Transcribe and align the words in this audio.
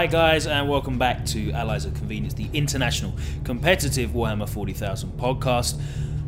Hi, 0.00 0.06
guys, 0.06 0.46
and 0.46 0.66
welcome 0.66 0.96
back 0.96 1.26
to 1.26 1.52
Allies 1.52 1.84
of 1.84 1.92
Convenience, 1.92 2.32
the 2.32 2.48
international 2.54 3.12
competitive 3.44 4.12
Warhammer 4.12 4.48
40,000 4.48 5.10
podcast. 5.18 5.78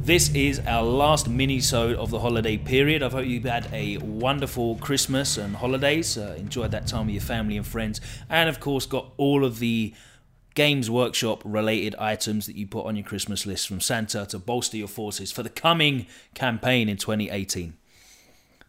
This 0.02 0.28
is 0.34 0.60
our 0.66 0.82
last 0.82 1.26
mini-sode 1.26 1.96
of 1.96 2.10
the 2.10 2.18
holiday 2.18 2.58
period. 2.58 3.02
I 3.02 3.08
hope 3.08 3.24
you've 3.24 3.44
had 3.44 3.70
a 3.72 3.96
wonderful 3.96 4.76
Christmas 4.76 5.38
and 5.38 5.56
holidays. 5.56 6.18
Uh, 6.18 6.36
enjoyed 6.36 6.70
that 6.72 6.86
time 6.86 7.06
with 7.06 7.14
your 7.14 7.22
family 7.22 7.56
and 7.56 7.66
friends, 7.66 8.02
and 8.28 8.50
of 8.50 8.60
course, 8.60 8.84
got 8.84 9.10
all 9.16 9.42
of 9.42 9.58
the 9.58 9.94
Games 10.54 10.90
Workshop 10.90 11.40
related 11.42 11.94
items 11.94 12.44
that 12.44 12.56
you 12.56 12.66
put 12.66 12.84
on 12.84 12.94
your 12.94 13.06
Christmas 13.06 13.46
list 13.46 13.68
from 13.68 13.80
Santa 13.80 14.26
to 14.26 14.38
bolster 14.38 14.76
your 14.76 14.86
forces 14.86 15.32
for 15.32 15.42
the 15.42 15.48
coming 15.48 16.04
campaign 16.34 16.90
in 16.90 16.98
2018. 16.98 17.72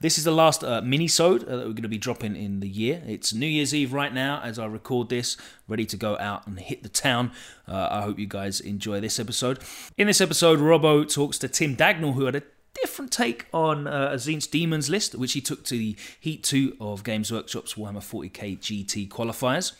This 0.04 0.18
is 0.18 0.26
the 0.26 0.32
last 0.32 0.66
uh, 0.66 0.82
mini-sode 0.82 1.46
uh, 1.46 1.56
that 1.56 1.66
we're 1.66 1.72
going 1.72 1.84
to 1.84 1.88
be 1.88 1.98
dropping 1.98 2.36
in 2.36 2.60
the 2.60 2.68
year. 2.68 3.02
It's 3.08 3.34
New 3.34 3.48
Year's 3.48 3.74
Eve 3.74 3.94
right 3.94 4.14
now 4.14 4.42
as 4.44 4.60
I 4.60 4.66
record 4.66 5.08
this, 5.08 5.38
ready 5.66 5.86
to 5.86 5.96
go 5.96 6.18
out 6.18 6.46
and 6.46 6.60
hit 6.60 6.84
the 6.84 6.90
town. 6.90 7.32
Uh, 7.66 7.88
I 7.90 8.02
hope 8.02 8.20
you 8.20 8.28
guys 8.28 8.60
enjoy 8.60 9.00
this 9.00 9.18
episode. 9.18 9.60
In 9.98 10.08
this 10.08 10.20
episode, 10.20 10.60
Robbo 10.60 11.10
talks 11.10 11.38
to 11.38 11.48
Tim 11.48 11.78
Dagnall, 11.78 12.16
who 12.16 12.26
had 12.26 12.36
a 12.36 12.44
different 12.74 13.14
take 13.14 13.46
on 13.54 13.88
uh, 13.88 14.10
Tzeentch 14.16 14.52
Demons 14.52 14.90
list, 14.90 15.16
which 15.16 15.32
he 15.32 15.40
took 15.40 15.64
to 15.64 15.78
the 15.78 15.96
Heat 16.20 16.44
2 16.44 16.76
of 16.82 17.06
Games 17.06 17.32
Workshop's 17.32 17.76
Warhammer 17.76 18.00
40k 18.00 18.60
GT 18.60 19.08
qualifiers. 19.08 19.72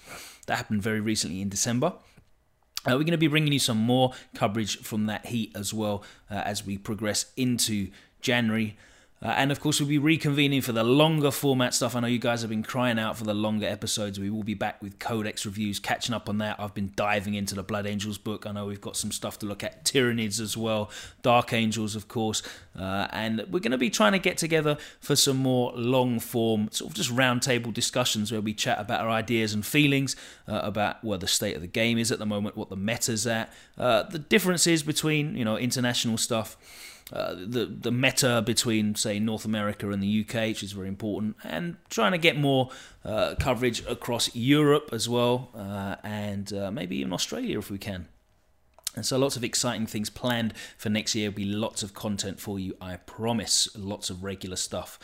That 0.46 0.56
happened 0.56 0.82
very 0.82 1.02
recently 1.02 1.42
in 1.42 1.50
December. 1.50 1.96
Uh, 2.88 2.92
we're 2.92 3.00
going 3.00 3.12
to 3.12 3.18
be 3.18 3.28
bringing 3.28 3.52
you 3.52 3.60
some 3.60 3.78
more 3.78 4.14
coverage 4.36 4.78
from 4.84 5.06
that 5.08 5.26
heat 5.26 5.52
as 5.54 5.74
well 5.74 6.02
uh, 6.32 6.36
as 6.36 6.66
we 6.66 6.78
progress 6.78 7.26
into 7.36 7.90
January. 8.22 8.78
Uh, 9.24 9.28
and 9.38 9.54
of 9.54 9.62
course, 9.62 9.80
we'll 9.80 9.88
be 9.88 9.98
reconvening 9.98 10.62
for 10.62 10.74
the 10.74 10.84
longer 10.84 11.32
format 11.32 11.74
stuff. 11.74 11.96
I 11.96 12.02
know 12.02 12.08
you 12.08 12.20
guys 12.20 12.42
have 12.42 12.50
been 12.50 12.62
crying 12.62 13.00
out 13.00 13.18
for 13.18 13.24
the 13.24 13.34
longer 13.34 13.66
episodes. 13.66 14.20
We 14.20 14.30
will 14.30 14.44
be 14.44 14.54
back 14.54 14.82
with 14.82 15.00
Codex 15.00 15.46
reviews, 15.46 15.80
catching 15.80 16.14
up 16.14 16.28
on 16.28 16.40
that. 16.40 16.60
I've 16.60 16.74
been 16.74 16.92
diving 16.98 17.34
into 17.34 17.56
the 17.56 17.64
Blood 17.64 17.88
Angels 17.88 18.18
book. 18.18 18.46
I 18.46 18.52
know 18.52 18.66
we've 18.66 18.82
got 18.82 18.98
some 18.98 19.14
stuff 19.14 19.40
to 19.40 19.46
look 19.46 19.64
at, 19.64 19.86
Tyranids 19.86 20.42
as 20.42 20.58
well, 20.58 20.92
Dark 21.22 21.54
Angels, 21.54 21.96
of 21.96 22.10
course. 22.10 22.44
Uh, 22.78 23.08
and 23.12 23.46
we're 23.50 23.60
going 23.60 23.72
to 23.72 23.78
be 23.78 23.90
trying 23.90 24.12
to 24.12 24.20
get 24.20 24.38
together 24.38 24.78
for 25.00 25.16
some 25.16 25.38
more 25.38 25.72
long 25.74 26.20
form, 26.20 26.68
sort 26.72 26.92
of 26.92 26.96
just 26.96 27.10
roundtable 27.10 27.74
discussions 27.74 28.30
where 28.30 28.42
we 28.42 28.54
chat 28.54 28.78
about 28.78 29.00
our 29.00 29.10
ideas 29.10 29.54
and 29.54 29.66
feelings 29.66 30.18
uh, 30.50 30.60
about 30.64 31.02
where 31.02 31.18
the 31.18 31.28
state 31.28 31.56
of 31.56 31.62
the 31.62 31.68
game 31.68 31.98
is 31.98 32.12
at 32.12 32.20
the 32.20 32.26
moment, 32.26 32.58
what 32.58 32.70
the 32.70 32.76
meta's 32.76 33.26
at, 33.26 33.54
uh, 33.78 34.04
the 34.04 34.20
differences 34.20 34.84
between 34.84 35.38
you 35.38 35.46
know 35.46 35.58
international 35.58 36.18
stuff. 36.18 36.58
Uh, 37.14 37.36
the 37.36 37.66
the 37.68 37.92
meta 37.92 38.42
between 38.44 38.96
say 38.96 39.20
North 39.20 39.46
America 39.46 39.92
and 39.92 40.02
the 40.02 40.26
UK, 40.28 40.48
which 40.48 40.64
is 40.64 40.72
very 40.72 40.88
important, 40.88 41.36
and 41.44 41.78
trying 41.90 42.12
to 42.12 42.18
get 42.18 42.36
more 42.36 42.72
uh, 43.06 43.36
coverage 43.40 43.86
across 43.86 44.36
Europe 44.36 44.90
as 44.92 45.08
well, 45.08 45.52
uh, 45.56 45.96
and 46.04 46.52
uh, 46.52 46.72
maybe 46.72 46.98
even 46.98 47.14
Australia 47.14 47.60
if 47.60 47.70
we 47.70 47.78
can. 47.78 48.08
And 48.96 49.06
so, 49.06 49.18
lots 49.20 49.36
of 49.36 49.44
exciting 49.44 49.86
things 49.86 50.10
planned 50.10 50.56
for 50.78 50.90
next 50.90 51.14
year. 51.14 51.30
There'll 51.30 51.36
be 51.36 51.46
lots 51.46 51.84
of 51.84 51.94
content 51.94 52.40
for 52.40 52.60
you, 52.60 52.76
I 52.82 52.96
promise. 52.96 53.68
Lots 53.76 54.10
of 54.10 54.24
regular 54.24 54.56
stuff. 54.56 54.98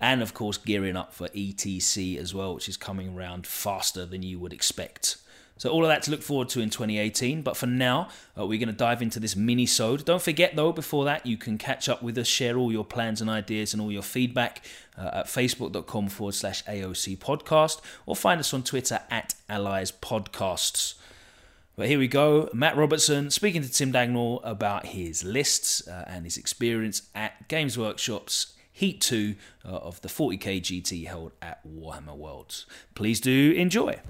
And 0.00 0.20
of 0.20 0.34
course, 0.34 0.58
gearing 0.58 0.96
up 0.96 1.14
for 1.14 1.28
ETC 1.28 2.18
as 2.18 2.34
well, 2.34 2.54
which 2.54 2.68
is 2.68 2.76
coming 2.76 3.16
around 3.16 3.46
faster 3.46 4.04
than 4.04 4.22
you 4.22 4.38
would 4.38 4.52
expect. 4.52 5.16
So 5.56 5.70
all 5.70 5.84
of 5.84 5.88
that 5.88 6.02
to 6.02 6.10
look 6.10 6.22
forward 6.22 6.48
to 6.50 6.60
in 6.60 6.70
2018. 6.70 7.42
But 7.42 7.56
for 7.56 7.66
now, 7.66 8.08
uh, 8.38 8.46
we're 8.46 8.58
going 8.58 8.68
to 8.68 8.72
dive 8.72 9.02
into 9.02 9.20
this 9.20 9.36
mini-sode. 9.36 10.04
Don't 10.04 10.22
forget 10.22 10.56
though, 10.56 10.72
before 10.72 11.04
that, 11.04 11.26
you 11.26 11.36
can 11.36 11.58
catch 11.58 11.88
up 11.88 12.02
with 12.02 12.18
us, 12.18 12.26
share 12.26 12.56
all 12.56 12.72
your 12.72 12.84
plans 12.84 13.20
and 13.20 13.30
ideas 13.30 13.72
and 13.72 13.80
all 13.80 13.92
your 13.92 14.02
feedback 14.02 14.64
uh, 14.98 15.10
at 15.14 15.26
facebook.com 15.26 16.08
forward 16.08 16.34
slash 16.34 16.64
AOC 16.64 17.18
podcast 17.18 17.80
or 18.06 18.16
find 18.16 18.40
us 18.40 18.52
on 18.52 18.62
Twitter 18.62 19.00
at 19.10 19.34
Allies 19.48 19.92
Podcasts. 19.92 20.94
But 21.76 21.88
here 21.88 21.98
we 21.98 22.06
go. 22.06 22.48
Matt 22.52 22.76
Robertson 22.76 23.30
speaking 23.30 23.62
to 23.62 23.70
Tim 23.70 23.92
Dagnall 23.92 24.40
about 24.44 24.86
his 24.86 25.24
lists 25.24 25.86
uh, 25.88 26.04
and 26.06 26.24
his 26.24 26.36
experience 26.36 27.02
at 27.14 27.48
Games 27.48 27.76
Workshop's 27.76 28.54
Heat 28.76 29.00
2 29.00 29.36
uh, 29.64 29.68
of 29.68 30.00
the 30.00 30.08
40k 30.08 30.60
GT 30.60 31.06
held 31.06 31.32
at 31.40 31.60
Warhammer 31.66 32.16
Worlds. 32.16 32.66
Please 32.96 33.20
do 33.20 33.52
enjoy. 33.52 34.00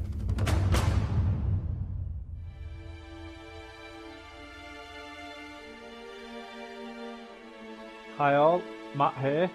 Hi 8.17 8.37
all, 8.37 8.63
Matt 8.95 9.19
here, 9.21 9.51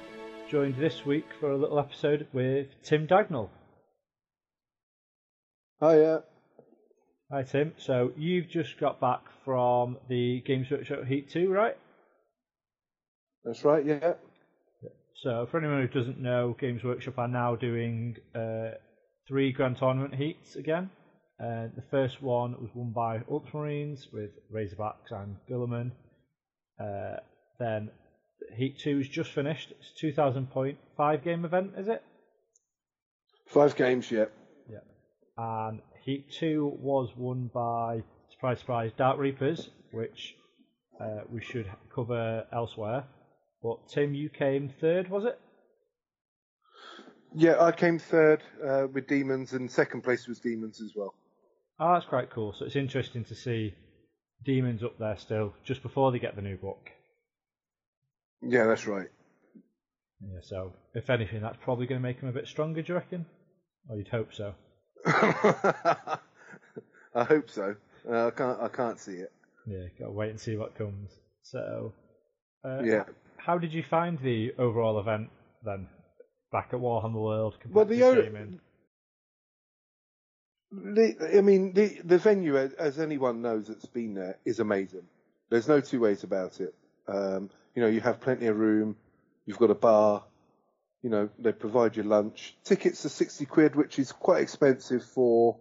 joined 0.50 0.76
this 0.76 1.06
week 1.06 1.24
for 1.40 1.50
a 1.50 1.58
little 1.58 1.80
episode 1.80 2.28
with 2.34 2.68
Tim 2.84 3.08
Dagnall. 3.08 3.48
Hiya. 5.80 6.24
Hi 7.32 7.44
Tim, 7.44 7.72
so 7.78 8.12
you've 8.18 8.50
just 8.50 8.78
got 8.78 9.00
back 9.00 9.22
from 9.46 9.96
the 10.10 10.44
Games 10.46 10.70
Workshop 10.70 11.06
Heat 11.06 11.30
2, 11.30 11.50
right? 11.50 11.78
That's 13.46 13.64
right, 13.64 13.86
yeah. 13.86 14.16
So 15.24 15.48
for 15.50 15.60
anyone 15.60 15.88
who 15.88 15.88
doesn't 15.98 16.20
know, 16.20 16.54
Games 16.60 16.84
Workshop 16.84 17.18
are 17.18 17.30
now 17.30 17.56
doing 17.56 18.18
uh, 18.36 18.72
three 19.26 19.54
Grand 19.54 19.78
Tournament 19.78 20.16
Heats 20.16 20.58
again. 20.58 20.90
Uh, 21.42 21.72
the 21.78 21.84
first 21.90 22.22
one 22.22 22.58
was 22.60 22.72
won 22.76 22.92
by 22.92 23.20
Ultramarines 23.20 24.12
with 24.12 24.32
Razorbacks 24.54 25.12
and 25.12 25.38
Guilliman. 25.50 25.94
Uh, 26.78 27.22
then 27.58 27.90
Heat 28.56 28.80
2 28.80 29.00
is 29.00 29.10
just 29.10 29.32
finished. 29.32 29.72
It's 29.72 29.92
a 29.96 30.00
2,000 30.00 30.50
point 30.52 30.78
five 30.98 31.24
game 31.24 31.46
event, 31.46 31.74
is 31.78 31.88
it? 31.88 32.04
Five 33.48 33.76
games, 33.76 34.12
yeah. 34.12 34.26
Yeah. 34.70 34.80
And 35.38 35.82
Heat 36.04 36.32
2 36.40 36.78
was 36.80 37.10
won 37.16 37.50
by, 37.54 38.04
surprise, 38.32 38.60
surprise, 38.60 38.92
Dark 38.98 39.18
Reapers, 39.18 39.70
which 39.92 40.36
uh, 41.00 41.22
we 41.32 41.42
should 41.42 41.70
cover 41.94 42.46
elsewhere. 42.54 43.06
But 43.64 43.88
Tim, 43.90 44.14
you 44.14 44.30
came 44.30 44.70
third, 44.80 45.10
was 45.10 45.26
it? 45.26 45.40
Yeah, 47.36 47.64
I 47.64 47.72
came 47.72 48.00
third 48.00 48.42
uh, 48.66 48.88
with 48.92 49.08
Demons, 49.08 49.54
and 49.54 49.70
second 49.70 50.02
place 50.02 50.28
was 50.28 50.40
Demons 50.40 50.82
as 50.82 50.94
well. 50.96 51.14
Oh, 51.80 51.94
that's 51.94 52.06
quite 52.06 52.30
cool. 52.30 52.54
So 52.54 52.66
it's 52.66 52.76
interesting 52.76 53.24
to 53.26 53.36
see 53.36 53.74
Demons 54.44 54.84
up 54.84 54.98
there 54.98 55.18
still, 55.18 55.54
just 55.64 55.84
before 55.84 56.12
they 56.12 56.20
get 56.20 56.36
the 56.36 56.42
new 56.42 56.58
book. 56.58 56.90
Yeah, 58.42 58.66
that's 58.68 58.88
right. 58.88 59.08
Yeah, 60.22 60.40
so 60.42 60.74
if 60.94 61.10
anything, 61.10 61.42
that's 61.42 61.58
probably 61.64 61.88
going 61.88 62.02
to 62.02 62.08
make 62.08 62.20
him 62.20 62.30
a 62.30 62.34
bit 62.34 62.48
stronger, 62.48 62.82
do 62.82 62.94
you 62.94 62.96
reckon? 62.96 63.26
Or 63.90 63.98
you'd 63.98 64.08
hope 64.10 64.34
so. 64.34 64.54
I 65.06 66.18
hope 67.24 67.50
so. 67.50 67.76
Uh, 68.10 68.28
I 68.28 68.32
can't. 68.32 68.60
I 68.62 68.68
can't 68.68 69.00
see 69.00 69.14
it. 69.14 69.32
Yeah, 69.66 69.86
gotta 70.00 70.12
wait 70.12 70.30
and 70.30 70.40
see 70.40 70.58
what 70.58 70.78
comes. 70.78 71.12
So, 71.44 71.94
uh, 72.66 72.82
Yeah. 72.84 73.04
How 73.38 73.58
did 73.58 73.74
you 73.74 73.84
find 73.84 74.20
the 74.20 74.54
overall 74.58 75.00
event 75.00 75.30
then? 75.64 75.88
Back 76.52 76.70
at 76.74 76.80
Warhammer 76.80 77.22
World, 77.22 77.56
Well, 77.70 77.86
the 77.86 78.00
competitive 78.00 78.20
o- 78.20 78.24
gaming? 78.24 78.60
The, 80.72 81.38
I 81.38 81.42
mean, 81.42 81.74
the 81.74 82.00
the 82.04 82.18
venue, 82.18 82.58
as- 82.58 82.74
as 82.74 83.00
anyone 83.00 83.42
knows 83.42 83.68
that's 83.68 83.86
been 83.86 84.14
there, 84.14 84.38
is 84.46 84.60
amazing. 84.60 85.08
There's 85.50 85.68
no 85.68 85.82
two 85.82 86.00
ways 86.00 86.24
about 86.24 86.60
it. 86.62 86.76
Um, 87.08 87.50
you 87.80 87.86
know, 87.86 87.92
you 87.92 88.02
have 88.02 88.20
plenty 88.20 88.48
of 88.48 88.60
room. 88.60 88.98
You've 89.46 89.58
got 89.58 89.70
a 89.70 89.74
bar. 89.74 90.26
You 91.02 91.10
know, 91.10 91.30
they 91.40 91.54
provide 91.54 91.96
you 91.96 92.04
lunch. 92.04 92.54
Tickets 92.66 93.06
are 93.06 93.10
sixty 93.10 93.46
quid, 93.46 93.74
which 93.74 93.98
is 94.00 94.12
quite 94.12 94.42
expensive 94.42 95.02
for 95.02 95.56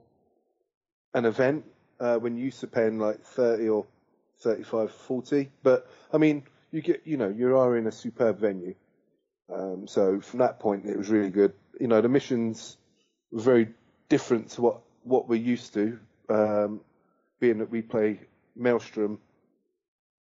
an 1.15 1.27
event. 1.27 1.65
Uh, 2.01 2.17
when 2.17 2.37
you 2.37 2.47
used 2.47 2.59
to 2.59 2.67
paying 2.67 2.99
like 2.99 3.23
thirty 3.23 3.69
or 3.69 3.87
35, 4.41 4.91
40. 4.91 5.49
But 5.63 5.89
I 6.13 6.19
mean, 6.19 6.43
you 6.73 6.83
get, 6.83 7.03
you 7.05 7.17
know, 7.17 7.29
you 7.29 7.57
are 7.57 7.77
in 7.77 7.87
a 7.87 7.93
superb 7.93 8.41
venue. 8.41 8.75
Um, 9.53 9.87
so 9.87 10.21
from 10.21 10.41
that 10.41 10.59
point, 10.59 10.87
it 10.87 10.99
was 10.99 11.11
really 11.11 11.31
good. 11.31 11.53
You 11.79 11.87
know, 11.87 12.01
the 12.01 12.09
missions 12.09 12.77
were 13.31 13.43
very 13.43 13.69
different 14.09 14.51
to 14.51 14.63
what 14.63 14.81
what 15.05 15.29
we're 15.29 15.37
used 15.37 15.73
to, 15.75 16.01
um, 16.29 16.81
being 17.39 17.59
that 17.59 17.71
we 17.71 17.81
play 17.81 18.23
Maelstrom, 18.57 19.21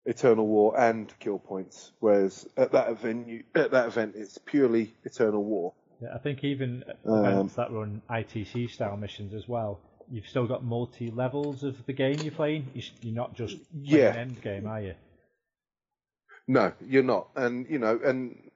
Eternal 0.05 0.45
War, 0.45 0.79
and 0.79 1.11
Kill 1.19 1.39
Points, 1.39 1.91
whereas 1.99 2.47
at 2.57 2.71
that 2.73 2.99
venue, 2.99 3.43
at 3.55 3.71
that 3.71 3.87
event, 3.87 4.13
it's 4.15 4.37
purely 4.37 4.93
Eternal 5.03 5.43
War. 5.43 5.73
Yeah, 6.01 6.13
I 6.13 6.19
think 6.19 6.43
even 6.43 6.83
Um, 7.05 7.25
events 7.25 7.55
that 7.55 7.71
run 7.71 8.01
ITC 8.09 8.69
style 8.69 8.97
missions 8.97 9.33
as 9.33 9.47
well, 9.47 9.79
you've 10.11 10.27
still 10.27 10.45
got 10.45 10.63
multi 10.63 11.09
levels 11.09 11.63
of 11.63 11.85
the 11.85 11.93
game 11.93 12.19
you're 12.21 12.31
playing. 12.31 12.67
You're 13.01 13.15
not 13.15 13.33
just 13.33 13.57
playing 13.71 13.85
Yeah. 13.85 14.11
an 14.11 14.17
end 14.17 14.41
game, 14.41 14.67
are 14.67 14.81
you? 14.81 14.93
No, 16.47 16.73
you're 16.85 17.01
not, 17.03 17.29
and 17.35 17.67
you 17.67 17.79
know, 17.79 17.99
and 18.03 18.51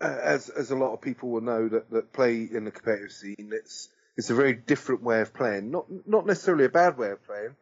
uh, 0.00 0.18
as 0.22 0.48
as 0.48 0.72
a 0.72 0.76
lot 0.76 0.92
of 0.92 1.00
people 1.00 1.30
will 1.30 1.40
know 1.40 1.68
that, 1.68 1.88
that 1.90 2.12
play 2.12 2.42
in 2.42 2.64
the 2.64 2.72
competitive 2.72 3.12
scene, 3.12 3.50
it's 3.52 3.88
it's 4.16 4.30
a 4.30 4.34
very 4.34 4.54
different 4.54 5.02
way 5.02 5.20
of 5.20 5.32
playing. 5.32 5.70
Not 5.70 5.86
not 6.08 6.26
necessarily 6.26 6.64
a 6.64 6.68
bad 6.70 6.98
way 6.98 7.10
of 7.10 7.24
playing, 7.24 7.54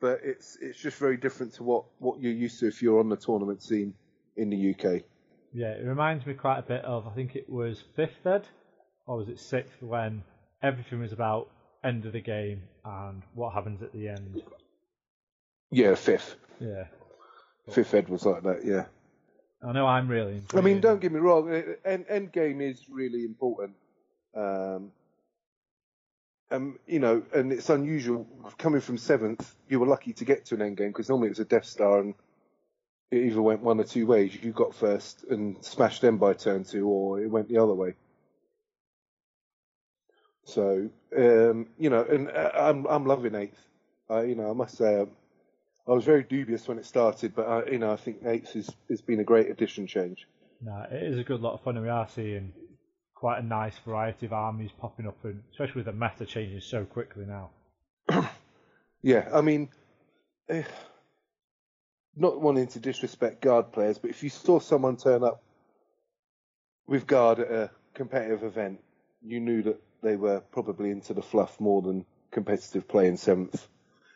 but 0.00 0.20
it's 0.22 0.56
it's 0.60 0.78
just 0.78 0.98
very 0.98 1.16
different 1.16 1.54
to 1.54 1.62
what, 1.62 1.84
what 1.98 2.20
you're 2.20 2.32
used 2.32 2.60
to 2.60 2.68
if 2.68 2.82
you're 2.82 3.00
on 3.00 3.08
the 3.08 3.16
tournament 3.16 3.62
scene 3.62 3.94
in 4.36 4.50
the 4.50 4.70
UK. 4.70 5.02
Yeah, 5.52 5.72
it 5.72 5.84
reminds 5.86 6.26
me 6.26 6.34
quite 6.34 6.58
a 6.58 6.62
bit 6.62 6.84
of 6.84 7.06
I 7.06 7.14
think 7.14 7.36
it 7.36 7.48
was 7.48 7.82
fifth 7.94 8.26
ed, 8.26 8.46
or 9.06 9.16
was 9.16 9.28
it 9.28 9.40
sixth 9.40 9.80
when 9.80 10.22
everything 10.62 11.00
was 11.00 11.12
about 11.12 11.48
end 11.84 12.04
of 12.04 12.12
the 12.12 12.20
game 12.20 12.62
and 12.84 13.22
what 13.34 13.54
happens 13.54 13.82
at 13.82 13.92
the 13.92 14.08
end. 14.08 14.42
Yeah, 15.70 15.94
fifth. 15.94 16.36
Yeah. 16.60 16.84
Fifth 17.70 17.94
Ed 17.94 18.08
was 18.08 18.24
like 18.24 18.42
that, 18.42 18.64
yeah. 18.64 18.84
I 19.66 19.72
know 19.72 19.86
I'm 19.86 20.08
really 20.08 20.42
I 20.54 20.60
mean, 20.60 20.80
don't 20.80 21.00
get 21.00 21.10
me 21.12 21.18
wrong, 21.18 21.50
end, 21.84 22.06
end 22.08 22.32
game 22.32 22.60
is 22.60 22.82
really 22.88 23.24
important. 23.24 23.72
Um, 24.36 24.92
um, 26.50 26.78
you 26.86 26.98
know, 26.98 27.22
and 27.34 27.52
it's 27.52 27.70
unusual 27.70 28.26
coming 28.58 28.80
from 28.80 28.98
seventh. 28.98 29.54
You 29.68 29.80
were 29.80 29.86
lucky 29.86 30.12
to 30.14 30.24
get 30.24 30.46
to 30.46 30.54
an 30.54 30.62
end 30.62 30.76
game 30.76 30.88
because 30.88 31.08
normally 31.08 31.28
it 31.28 31.30
was 31.30 31.40
a 31.40 31.44
Death 31.44 31.64
Star 31.66 32.00
and 32.00 32.14
it 33.10 33.24
either 33.24 33.42
went 33.42 33.62
one 33.62 33.80
or 33.80 33.84
two 33.84 34.06
ways. 34.06 34.36
You 34.42 34.52
got 34.52 34.74
first 34.74 35.24
and 35.30 35.62
smashed 35.64 36.02
them 36.02 36.18
by 36.18 36.34
turn 36.34 36.64
two, 36.64 36.86
or 36.86 37.20
it 37.20 37.28
went 37.28 37.48
the 37.48 37.58
other 37.58 37.74
way. 37.74 37.94
So, 40.44 40.88
um, 41.16 41.68
you 41.78 41.90
know, 41.90 42.04
and 42.04 42.30
uh, 42.30 42.50
I'm 42.54 42.86
I'm 42.86 43.06
loving 43.06 43.34
eighth. 43.34 43.58
You 44.08 44.36
know, 44.36 44.50
I 44.50 44.52
must 44.52 44.76
say, 44.76 45.00
um, 45.00 45.10
I 45.88 45.92
was 45.92 46.04
very 46.04 46.22
dubious 46.22 46.68
when 46.68 46.78
it 46.78 46.86
started, 46.86 47.34
but 47.34 47.46
uh, 47.46 47.62
you 47.70 47.78
know, 47.78 47.90
I 47.90 47.96
think 47.96 48.18
eighth 48.24 48.52
has 48.52 48.70
has 48.88 49.00
been 49.00 49.20
a 49.20 49.24
great 49.24 49.50
addition 49.50 49.86
change. 49.86 50.26
No, 50.62 50.86
it 50.90 51.02
is 51.02 51.18
a 51.18 51.24
good 51.24 51.40
lot 51.40 51.54
of 51.54 51.62
fun, 51.62 51.76
and 51.76 51.84
we 51.84 51.90
are 51.90 52.08
seeing 52.08 52.52
quite 53.16 53.38
a 53.38 53.42
nice 53.42 53.76
variety 53.84 54.26
of 54.26 54.32
armies 54.32 54.70
popping 54.78 55.08
up, 55.08 55.16
and 55.24 55.42
especially 55.50 55.82
with 55.82 55.86
the 55.86 55.92
meta 55.92 56.24
changing 56.24 56.60
so 56.60 56.84
quickly 56.84 57.24
now. 57.26 57.50
Yeah, 59.02 59.28
I 59.32 59.40
mean, 59.40 59.68
eh, 60.48 60.64
not 62.16 62.40
wanting 62.40 62.66
to 62.68 62.80
disrespect 62.80 63.40
guard 63.40 63.70
players, 63.70 63.98
but 63.98 64.10
if 64.10 64.24
you 64.24 64.30
saw 64.30 64.58
someone 64.58 64.96
turn 64.96 65.22
up 65.22 65.44
with 66.88 67.06
guard 67.06 67.38
at 67.38 67.50
a 67.52 67.70
competitive 67.94 68.42
event, 68.42 68.80
you 69.22 69.38
knew 69.38 69.62
that 69.62 69.80
they 70.02 70.16
were 70.16 70.40
probably 70.40 70.90
into 70.90 71.14
the 71.14 71.22
fluff 71.22 71.60
more 71.60 71.82
than 71.82 72.04
competitive 72.32 72.88
play 72.88 73.06
in 73.06 73.16
seventh. 73.16 73.68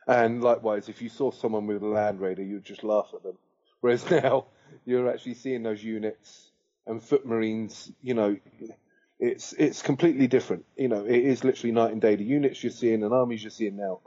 And 0.08 0.42
likewise, 0.42 0.88
if 0.88 1.02
you 1.02 1.08
saw 1.08 1.30
someone 1.30 1.68
with 1.68 1.82
a 1.82 1.86
Land 1.86 2.20
Raider, 2.20 2.42
you'd 2.42 2.64
just 2.64 2.82
laugh 2.82 3.10
at 3.14 3.22
them. 3.22 3.38
Whereas 3.80 4.10
now, 4.10 4.46
you're 4.84 5.08
actually 5.08 5.34
seeing 5.34 5.62
those 5.62 5.84
units 5.84 6.50
and 6.86 7.00
foot 7.00 7.24
marines, 7.24 7.92
you 8.02 8.14
know, 8.14 8.36
it's 9.20 9.52
it's 9.52 9.82
completely 9.82 10.26
different. 10.26 10.64
You 10.76 10.88
know, 10.88 11.04
it 11.04 11.24
is 11.24 11.44
literally 11.44 11.72
night 11.72 11.92
and 11.92 12.00
day. 12.00 12.16
The 12.16 12.24
units 12.24 12.64
you're 12.64 12.72
seeing 12.72 13.02
and 13.04 13.12
armies 13.12 13.42
you're 13.42 13.50
seeing 13.50 13.76
now, 13.76 14.00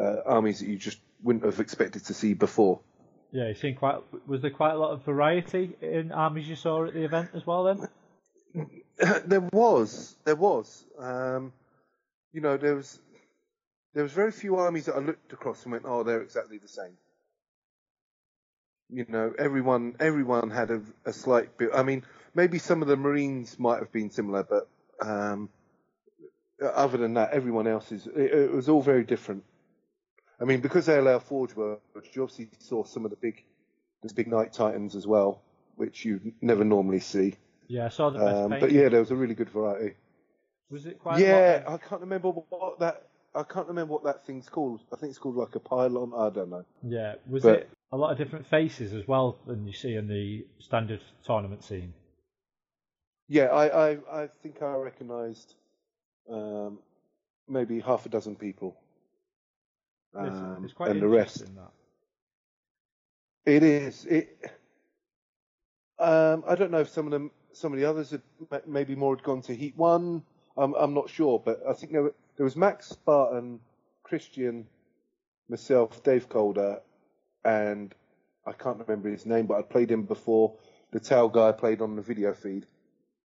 uh, 0.00 0.22
armies 0.24 0.60
that 0.60 0.68
you 0.68 0.78
just 0.78 1.00
wouldn't 1.22 1.44
have 1.44 1.58
expected 1.58 2.04
to 2.06 2.14
see 2.14 2.32
before. 2.32 2.80
Yeah, 3.32 3.48
you've 3.48 3.58
seen 3.58 3.74
quite. 3.74 3.98
Was 4.26 4.42
there 4.42 4.52
quite 4.52 4.72
a 4.72 4.78
lot 4.78 4.92
of 4.92 5.04
variety 5.04 5.76
in 5.80 6.12
armies 6.12 6.48
you 6.48 6.54
saw 6.54 6.86
at 6.86 6.94
the 6.94 7.04
event 7.04 7.30
as 7.34 7.44
well? 7.44 7.64
Then. 7.64 8.64
there 9.26 9.46
was, 9.52 10.16
there 10.24 10.36
was. 10.36 10.84
Um, 10.98 11.52
you 12.32 12.40
know, 12.40 12.56
there 12.56 12.76
was 12.76 13.00
there 13.94 14.04
was 14.04 14.12
very 14.12 14.30
few 14.30 14.56
armies 14.56 14.86
that 14.86 14.94
I 14.94 15.00
looked 15.00 15.32
across 15.32 15.64
and 15.64 15.72
went, 15.72 15.84
"Oh, 15.86 16.04
they're 16.04 16.22
exactly 16.22 16.58
the 16.58 16.68
same." 16.68 16.96
You 18.88 19.04
know, 19.08 19.32
everyone 19.38 19.96
everyone 19.98 20.50
had 20.50 20.70
a, 20.70 20.80
a 21.04 21.12
slight 21.12 21.58
bit. 21.58 21.70
I 21.74 21.82
mean, 21.82 22.04
maybe 22.34 22.58
some 22.58 22.82
of 22.82 22.88
the 22.88 22.96
Marines 22.96 23.58
might 23.58 23.80
have 23.80 23.90
been 23.90 24.10
similar, 24.10 24.44
but 24.44 24.68
um, 25.00 25.48
other 26.62 26.98
than 26.98 27.14
that, 27.14 27.32
everyone 27.32 27.66
else 27.66 27.90
is. 27.90 28.06
It, 28.06 28.32
it 28.32 28.52
was 28.52 28.68
all 28.68 28.82
very 28.82 29.04
different. 29.04 29.42
I 30.40 30.44
mean, 30.44 30.60
because 30.60 30.86
they 30.86 30.98
allow 30.98 31.18
Forge 31.18 31.56
World, 31.56 31.80
you 32.12 32.22
obviously 32.22 32.48
saw 32.58 32.84
some 32.84 33.04
of 33.04 33.10
the 33.10 33.16
big, 33.16 33.42
the 34.02 34.14
big 34.14 34.28
Knight 34.28 34.52
Titans 34.52 34.94
as 34.94 35.06
well, 35.06 35.42
which 35.76 36.04
you 36.04 36.32
never 36.40 36.62
normally 36.62 37.00
see. 37.00 37.34
Yeah, 37.68 37.86
I 37.86 37.88
saw 37.88 38.10
the 38.10 38.18
best 38.18 38.36
Um, 38.36 38.50
but 38.60 38.70
yeah, 38.70 38.88
there 38.88 39.00
was 39.00 39.10
a 39.10 39.16
really 39.16 39.34
good 39.34 39.50
variety. 39.50 39.96
was 40.70 40.86
it 40.86 41.00
quite? 41.00 41.18
Yeah, 41.18 41.64
I 41.66 41.78
can't 41.78 42.02
remember 42.02 42.28
what 42.28 42.78
that. 42.80 43.02
I 43.34 43.42
can't 43.42 43.66
remember 43.66 43.92
what 43.92 44.04
that 44.04 44.24
thing's 44.26 44.48
called. 44.48 44.80
I 44.92 44.96
think 44.96 45.10
it's 45.10 45.18
called 45.18 45.36
like 45.36 45.54
a 45.56 45.60
pylon. 45.60 46.12
I 46.16 46.30
don't 46.30 46.50
know. 46.50 46.64
yeah. 46.82 47.16
Was 47.28 47.42
but- 47.42 47.60
it 47.60 47.70
a 47.92 47.96
lot 47.96 48.12
of 48.12 48.18
different 48.18 48.46
faces 48.46 48.92
as 48.92 49.06
well 49.06 49.38
than 49.46 49.66
you 49.66 49.72
see 49.72 49.94
in 49.94 50.08
the 50.08 50.46
standard 50.58 51.00
tournament 51.24 51.64
scene? 51.64 51.92
Yeah, 53.28 53.46
I 53.46 53.90
I, 53.90 53.98
I 54.22 54.28
think 54.42 54.62
I 54.62 54.74
recognised 54.74 55.54
um, 56.30 56.78
maybe 57.48 57.80
half 57.80 58.06
a 58.06 58.08
dozen 58.08 58.36
people. 58.36 58.76
Um, 60.14 60.62
it's 60.64 60.72
quite 60.72 60.90
and 60.90 61.02
the 61.02 61.08
rest. 61.08 61.44
that. 61.44 61.70
It 63.44 63.62
is. 63.62 64.04
It. 64.06 64.36
Um, 65.98 66.44
I 66.46 66.54
don't 66.54 66.70
know 66.70 66.80
if 66.80 66.88
some 66.88 67.06
of 67.06 67.12
them, 67.12 67.30
some 67.52 67.72
of 67.72 67.78
the 67.78 67.84
others 67.84 68.10
had 68.10 68.22
maybe 68.66 68.94
more 68.94 69.16
had 69.16 69.24
gone 69.24 69.42
to 69.42 69.54
Heat 69.54 69.76
One. 69.76 70.22
I'm 70.56 70.74
I'm 70.74 70.94
not 70.94 71.10
sure, 71.10 71.40
but 71.44 71.60
I 71.68 71.72
think 71.74 71.92
there 71.92 72.02
were, 72.02 72.14
there 72.36 72.44
was 72.44 72.56
Max 72.56 72.88
Spartan, 72.88 73.60
Christian, 74.02 74.66
myself, 75.48 76.02
Dave 76.02 76.28
Calder, 76.28 76.80
and 77.46 77.94
I 78.46 78.52
can't 78.52 78.78
remember 78.78 79.08
his 79.08 79.24
name, 79.24 79.46
but 79.46 79.58
I 79.58 79.62
played 79.62 79.90
him 79.90 80.02
before. 80.02 80.56
The 80.92 81.00
tail 81.00 81.28
guy 81.28 81.52
played 81.52 81.80
on 81.80 81.96
the 81.96 82.02
video 82.02 82.34
feed, 82.34 82.66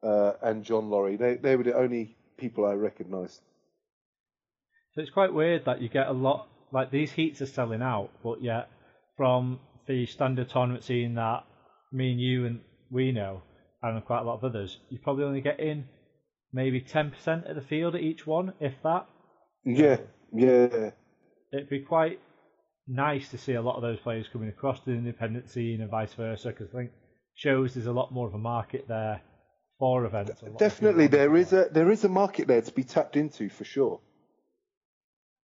uh, 0.02 0.32
and 0.42 0.64
John 0.64 0.90
Laurie. 0.90 1.16
They 1.16 1.36
they 1.36 1.56
were 1.56 1.64
the 1.64 1.76
only 1.76 2.16
people 2.36 2.66
I 2.66 2.74
recognised. 2.74 3.40
So 4.94 5.00
it's 5.00 5.10
quite 5.10 5.32
weird 5.32 5.64
that 5.64 5.80
you 5.80 5.88
get 5.88 6.08
a 6.08 6.12
lot 6.12 6.48
like 6.72 6.90
these 6.90 7.12
heats 7.12 7.40
are 7.40 7.46
selling 7.46 7.82
out, 7.82 8.10
but 8.22 8.42
yet 8.42 8.68
from 9.16 9.60
the 9.86 10.06
standard 10.06 10.50
tournament 10.50 10.84
scene 10.84 11.14
that 11.14 11.44
me 11.92 12.12
and 12.12 12.20
you 12.20 12.46
and 12.46 12.60
we 12.90 13.12
know, 13.12 13.42
and 13.82 14.04
quite 14.04 14.20
a 14.20 14.24
lot 14.24 14.34
of 14.34 14.44
others, 14.44 14.78
you 14.90 14.98
probably 15.02 15.24
only 15.24 15.40
get 15.40 15.60
in 15.60 15.86
maybe 16.52 16.80
ten 16.80 17.10
percent 17.10 17.46
of 17.46 17.56
the 17.56 17.62
field 17.62 17.94
at 17.94 18.02
each 18.02 18.26
one, 18.26 18.52
if 18.60 18.74
that. 18.82 19.06
Yeah, 19.64 19.98
yeah, 20.32 20.90
It'd 21.52 21.68
be 21.68 21.80
quite 21.80 22.20
nice 22.90 23.28
to 23.28 23.38
see 23.38 23.54
a 23.54 23.62
lot 23.62 23.76
of 23.76 23.82
those 23.82 24.00
players 24.00 24.26
coming 24.32 24.48
across 24.48 24.80
the 24.80 24.92
independent 24.92 25.48
scene 25.48 25.80
and 25.80 25.90
vice 25.90 26.12
versa, 26.14 26.48
because 26.48 26.68
I 26.74 26.78
think 26.78 26.90
shows 27.34 27.74
there's 27.74 27.86
a 27.86 27.92
lot 27.92 28.12
more 28.12 28.26
of 28.26 28.34
a 28.34 28.38
market 28.38 28.86
there 28.88 29.22
for 29.78 30.04
events. 30.04 30.42
a 30.42 30.46
lot 30.46 30.52
of 30.52 30.58
definitely. 30.58 31.06
There 31.06 31.30
want 31.36 31.52
a 31.52 31.68
there 31.70 31.90
is 31.90 32.04
a 32.04 32.08
market 32.08 32.48
there 32.48 32.60
to 32.60 32.72
be 32.72 32.84
tapped 32.84 33.16
into 33.16 33.48
for 33.48 33.64
sure. 33.64 34.00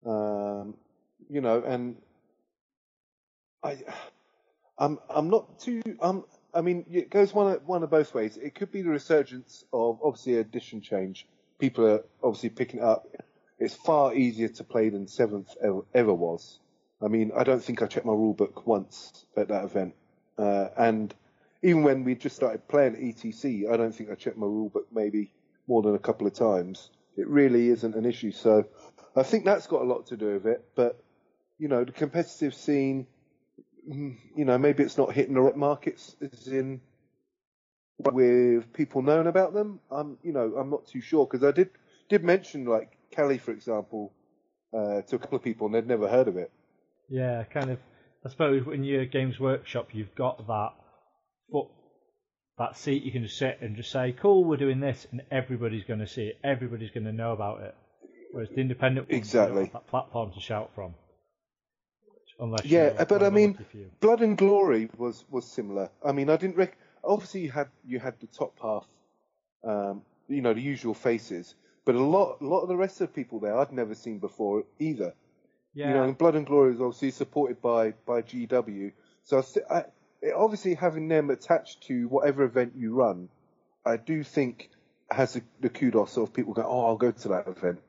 Um, 0.06 0.74
you 1.28 1.40
know, 1.40 1.62
and 1.62 1.96
I, 3.62 3.78
I'm 4.78 4.98
I'm 5.10 5.28
not 5.28 5.58
too. 5.60 5.82
Um, 6.00 6.24
I 6.54 6.60
mean, 6.60 6.84
it 6.90 7.10
goes 7.10 7.32
one 7.32 7.52
of, 7.52 7.66
one 7.66 7.82
of 7.82 7.90
both 7.90 8.14
ways. 8.14 8.36
It 8.36 8.54
could 8.54 8.70
be 8.70 8.82
the 8.82 8.90
resurgence 8.90 9.64
of 9.72 9.98
obviously 10.02 10.36
edition 10.36 10.80
change. 10.80 11.26
People 11.58 11.86
are 11.86 12.04
obviously 12.22 12.50
picking 12.50 12.80
it 12.80 12.84
up. 12.84 13.06
It's 13.58 13.74
far 13.74 14.14
easier 14.14 14.48
to 14.48 14.64
play 14.64 14.88
than 14.88 15.06
seventh 15.06 15.54
ever, 15.62 15.82
ever 15.94 16.12
was. 16.12 16.58
I 17.04 17.08
mean, 17.08 17.32
I 17.36 17.44
don't 17.44 17.62
think 17.62 17.82
I 17.82 17.86
checked 17.86 18.06
my 18.06 18.12
rule 18.12 18.34
book 18.34 18.66
once 18.66 19.26
at 19.36 19.48
that 19.48 19.64
event, 19.64 19.94
uh, 20.38 20.68
and 20.76 21.14
even 21.62 21.84
when 21.84 22.04
we 22.04 22.14
just 22.14 22.36
started 22.36 22.66
playing 22.68 22.96
ETC, 22.96 23.70
I 23.72 23.76
don't 23.76 23.94
think 23.94 24.10
I 24.10 24.14
checked 24.14 24.36
my 24.36 24.46
rule 24.46 24.68
book 24.68 24.88
maybe 24.92 25.32
more 25.68 25.82
than 25.82 25.94
a 25.94 25.98
couple 25.98 26.26
of 26.26 26.32
times. 26.34 26.90
It 27.16 27.28
really 27.28 27.68
isn't 27.68 27.94
an 27.94 28.04
issue. 28.04 28.32
So 28.32 28.66
I 29.14 29.22
think 29.22 29.44
that's 29.44 29.66
got 29.66 29.82
a 29.82 29.84
lot 29.84 30.06
to 30.08 30.16
do 30.16 30.34
with 30.34 30.46
it. 30.46 30.64
But, 30.74 31.02
you 31.58 31.68
know, 31.68 31.84
the 31.84 31.92
competitive 31.92 32.54
scene, 32.54 33.06
mm, 33.88 34.16
you 34.34 34.44
know, 34.44 34.58
maybe 34.58 34.82
it's 34.82 34.98
not 34.98 35.12
hitting 35.12 35.34
the 35.34 35.40
right 35.40 35.56
markets 35.56 36.16
as 36.20 36.48
in 36.48 36.80
with 37.98 38.72
people 38.72 39.02
knowing 39.02 39.28
about 39.28 39.54
them. 39.54 39.78
I'm, 39.90 40.18
you 40.24 40.32
know, 40.32 40.54
I'm 40.56 40.70
not 40.70 40.86
too 40.86 41.00
sure 41.00 41.26
because 41.26 41.44
I 41.44 41.52
did, 41.52 41.70
did 42.08 42.24
mention 42.24 42.64
like 42.64 42.96
Kelly, 43.12 43.38
for 43.38 43.52
example, 43.52 44.12
uh, 44.74 45.02
to 45.02 45.16
a 45.16 45.18
couple 45.18 45.36
of 45.36 45.44
people 45.44 45.66
and 45.66 45.74
they'd 45.76 45.86
never 45.86 46.08
heard 46.08 46.26
of 46.26 46.36
it. 46.36 46.50
Yeah, 47.12 47.44
kind 47.44 47.70
of. 47.70 47.78
I 48.24 48.30
suppose 48.30 48.62
in 48.72 48.84
your 48.84 49.04
Games 49.04 49.38
Workshop, 49.38 49.88
you've 49.92 50.14
got 50.14 50.46
that 50.46 50.70
foot, 51.50 51.66
that 52.56 52.78
seat 52.78 53.02
you 53.02 53.12
can 53.12 53.24
just 53.24 53.36
sit 53.36 53.58
and 53.60 53.76
just 53.76 53.90
say, 53.90 54.12
"Cool, 54.12 54.44
we're 54.44 54.56
doing 54.56 54.80
this," 54.80 55.06
and 55.10 55.20
everybody's 55.30 55.84
going 55.84 56.00
to 56.00 56.06
see 56.06 56.22
it. 56.28 56.38
Everybody's 56.42 56.90
going 56.90 57.04
to 57.04 57.12
know 57.12 57.32
about 57.32 57.60
it. 57.60 57.74
Whereas 58.32 58.48
the 58.48 58.62
independent 58.62 59.10
ones, 59.10 59.18
Exactly. 59.18 59.70
that 59.74 59.86
platform 59.88 60.32
to 60.32 60.40
shout 60.40 60.70
from. 60.74 60.94
Unless 62.38 62.64
Yeah, 62.64 62.94
you're 62.94 63.04
but 63.04 63.22
I 63.22 63.28
mean. 63.28 63.58
Blood 64.00 64.22
and 64.22 64.38
Glory 64.38 64.88
was 64.96 65.22
was 65.30 65.44
similar. 65.44 65.90
I 66.02 66.12
mean, 66.12 66.30
I 66.30 66.36
didn't 66.36 66.56
rec- 66.56 66.78
obviously 67.04 67.42
you 67.42 67.50
had 67.50 67.68
you 67.84 67.98
had 67.98 68.18
the 68.20 68.26
top 68.28 68.58
half, 68.62 68.86
um, 69.64 70.02
you 70.28 70.40
know, 70.40 70.54
the 70.54 70.62
usual 70.62 70.94
faces, 70.94 71.54
but 71.84 71.94
a 71.94 72.02
lot 72.02 72.40
a 72.40 72.44
lot 72.46 72.60
of 72.60 72.68
the 72.68 72.76
rest 72.76 73.02
of 73.02 73.08
the 73.08 73.12
people 73.12 73.38
there 73.38 73.58
I'd 73.58 73.70
never 73.70 73.94
seen 73.94 74.18
before 74.18 74.64
either. 74.78 75.12
Yeah, 75.74 75.88
You 75.88 75.94
know, 75.94 76.02
and 76.04 76.18
Blood 76.18 76.34
and 76.34 76.46
Glory 76.46 76.74
is 76.74 76.80
obviously 76.80 77.10
supported 77.10 77.60
by 77.62 77.92
by 78.06 78.22
GW, 78.22 78.92
so 79.24 79.44
I, 79.70 79.74
I, 79.74 79.84
obviously 80.34 80.74
having 80.74 81.08
them 81.08 81.30
attached 81.30 81.84
to 81.84 82.08
whatever 82.08 82.44
event 82.44 82.74
you 82.76 82.94
run, 82.94 83.28
I 83.84 83.96
do 83.96 84.22
think 84.22 84.70
has 85.10 85.34
the, 85.34 85.42
the 85.60 85.68
kudos 85.68 86.16
of 86.16 86.32
people 86.32 86.54
going, 86.54 86.68
oh, 86.68 86.86
I'll 86.86 86.96
go 86.96 87.10
to 87.10 87.28
that 87.28 87.46
event. 87.46 87.80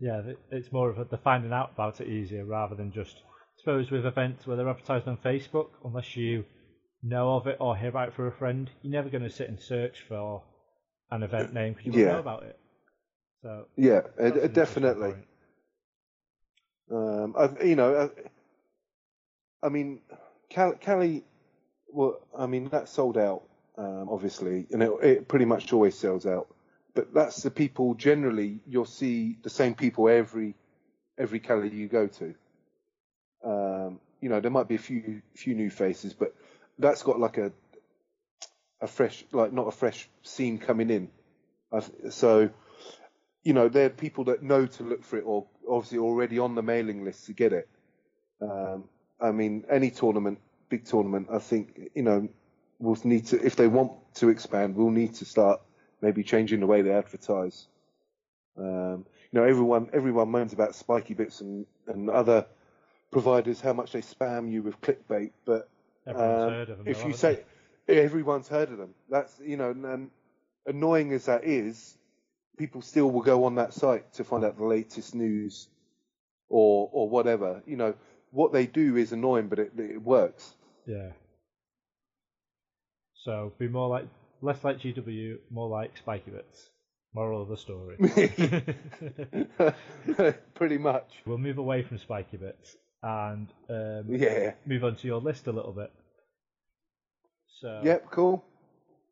yeah, 0.00 0.22
it's 0.50 0.72
more 0.72 0.90
of 0.90 0.98
a, 0.98 1.04
the 1.04 1.18
finding 1.18 1.52
out 1.52 1.72
about 1.74 2.00
it 2.00 2.08
easier 2.08 2.44
rather 2.44 2.74
than 2.74 2.92
just. 2.92 3.16
I 3.16 3.60
suppose 3.60 3.90
with 3.90 4.06
events 4.06 4.46
where 4.46 4.56
they're 4.56 4.68
advertised 4.68 5.08
on 5.08 5.16
Facebook, 5.16 5.70
unless 5.84 6.16
you 6.16 6.44
know 7.02 7.34
of 7.34 7.48
it 7.48 7.56
or 7.60 7.76
hear 7.76 7.88
about 7.88 8.08
it 8.08 8.14
through 8.14 8.28
a 8.28 8.32
friend, 8.32 8.70
you're 8.82 8.92
never 8.92 9.08
going 9.08 9.24
to 9.24 9.30
sit 9.30 9.48
and 9.48 9.60
search 9.60 10.04
for 10.06 10.42
an 11.10 11.24
event 11.24 11.52
name 11.52 11.72
because 11.72 11.86
you 11.86 11.92
won't 11.92 12.06
know 12.06 12.18
about 12.20 12.44
it. 12.44 12.58
So 13.42 13.64
Yeah, 13.76 14.02
uh, 14.20 14.46
definitely. 14.46 15.14
Um, 16.90 17.34
I, 17.38 17.64
you 17.64 17.76
know, 17.76 18.10
I, 19.62 19.66
I 19.66 19.68
mean, 19.68 20.00
Cal, 20.50 20.74
Cali, 20.74 21.24
well, 21.92 22.20
I 22.36 22.46
mean 22.46 22.68
that 22.70 22.88
sold 22.88 23.18
out, 23.18 23.42
um, 23.76 24.08
obviously, 24.10 24.66
and 24.70 24.82
it, 24.82 24.92
it 25.02 25.28
pretty 25.28 25.44
much 25.44 25.72
always 25.72 25.98
sells 25.98 26.26
out. 26.26 26.48
But 26.94 27.12
that's 27.14 27.42
the 27.42 27.50
people 27.50 27.94
generally 27.94 28.60
you'll 28.66 28.84
see 28.84 29.38
the 29.42 29.50
same 29.50 29.74
people 29.74 30.08
every 30.08 30.54
every 31.18 31.40
Cali 31.40 31.68
you 31.68 31.88
go 31.88 32.06
to. 32.06 32.34
Um, 33.44 34.00
you 34.20 34.28
know, 34.28 34.40
there 34.40 34.50
might 34.50 34.68
be 34.68 34.74
a 34.74 34.78
few 34.78 35.22
few 35.34 35.54
new 35.54 35.70
faces, 35.70 36.14
but 36.14 36.34
that's 36.78 37.02
got 37.02 37.20
like 37.20 37.38
a 37.38 37.52
a 38.80 38.86
fresh, 38.86 39.24
like 39.32 39.52
not 39.52 39.66
a 39.66 39.72
fresh 39.72 40.08
scene 40.22 40.58
coming 40.58 40.90
in. 40.90 41.10
So, 42.10 42.50
you 43.48 43.54
know, 43.54 43.70
they're 43.70 43.88
people 43.88 44.24
that 44.24 44.42
know 44.42 44.66
to 44.66 44.82
look 44.82 45.02
for 45.02 45.16
it, 45.16 45.22
or 45.22 45.46
obviously 45.66 45.96
already 45.96 46.38
on 46.38 46.54
the 46.54 46.62
mailing 46.62 47.02
list 47.02 47.24
to 47.24 47.32
get 47.32 47.54
it. 47.54 47.66
Um, 48.42 48.84
I 49.18 49.30
mean, 49.30 49.64
any 49.70 49.90
tournament, 49.90 50.38
big 50.68 50.84
tournament, 50.84 51.28
I 51.32 51.38
think 51.38 51.88
you 51.94 52.02
know, 52.02 52.28
will 52.78 52.98
need 53.04 53.24
to 53.28 53.42
if 53.42 53.56
they 53.56 53.66
want 53.66 53.92
to 54.16 54.28
expand, 54.28 54.76
we'll 54.76 54.90
need 54.90 55.14
to 55.14 55.24
start 55.24 55.62
maybe 56.02 56.22
changing 56.22 56.60
the 56.60 56.66
way 56.66 56.82
they 56.82 56.92
advertise. 56.92 57.68
Um, 58.58 59.06
you 59.32 59.40
know, 59.40 59.44
everyone 59.44 59.88
everyone 59.94 60.28
moans 60.28 60.52
about 60.52 60.74
Spikey 60.74 61.14
Bits 61.14 61.40
and, 61.40 61.64
and 61.86 62.10
other 62.10 62.44
providers 63.10 63.62
how 63.62 63.72
much 63.72 63.92
they 63.92 64.02
spam 64.02 64.52
you 64.52 64.62
with 64.62 64.78
clickbait, 64.82 65.30
but 65.46 65.70
um, 66.06 66.66
if 66.84 67.02
you 67.02 67.14
say 67.14 67.44
everyone's 67.88 68.48
heard 68.48 68.70
of 68.70 68.76
them, 68.76 68.92
that's 69.08 69.40
you 69.42 69.56
know, 69.56 69.70
and 69.70 70.10
annoying 70.66 71.14
as 71.14 71.24
that 71.24 71.44
is, 71.44 71.96
people 72.58 72.82
still 72.82 73.10
will 73.10 73.22
go 73.22 73.44
on 73.44 73.54
that 73.54 73.72
site 73.72 74.12
to 74.14 74.24
find 74.24 74.44
out 74.44 74.58
the 74.58 74.64
latest 74.64 75.14
news 75.14 75.68
or 76.48 76.90
or 76.92 77.08
whatever. 77.08 77.62
You 77.66 77.76
know, 77.76 77.94
what 78.30 78.52
they 78.52 78.66
do 78.66 78.96
is 78.96 79.12
annoying, 79.12 79.48
but 79.48 79.58
it, 79.58 79.72
it 79.78 80.02
works. 80.02 80.54
Yeah. 80.86 81.12
So 83.24 83.52
be 83.58 83.68
more 83.68 83.88
like 83.88 84.06
less 84.42 84.62
like 84.64 84.80
GW, 84.80 85.38
more 85.50 85.68
like 85.68 85.96
Spikey 85.96 86.30
Bits. 86.30 86.70
Moral 87.14 87.42
of 87.42 87.48
the 87.48 87.56
story. 87.56 87.96
Pretty 90.54 90.78
much. 90.78 91.06
We'll 91.24 91.38
move 91.38 91.58
away 91.58 91.82
from 91.82 91.98
Spikey 91.98 92.36
Bits 92.36 92.76
and 93.02 93.48
um, 93.70 94.04
yeah, 94.08 94.52
move 94.66 94.84
on 94.84 94.96
to 94.96 95.06
your 95.06 95.20
list 95.20 95.46
a 95.46 95.52
little 95.52 95.72
bit. 95.72 95.92
So. 97.60 97.80
Yep, 97.84 98.10
cool. 98.10 98.44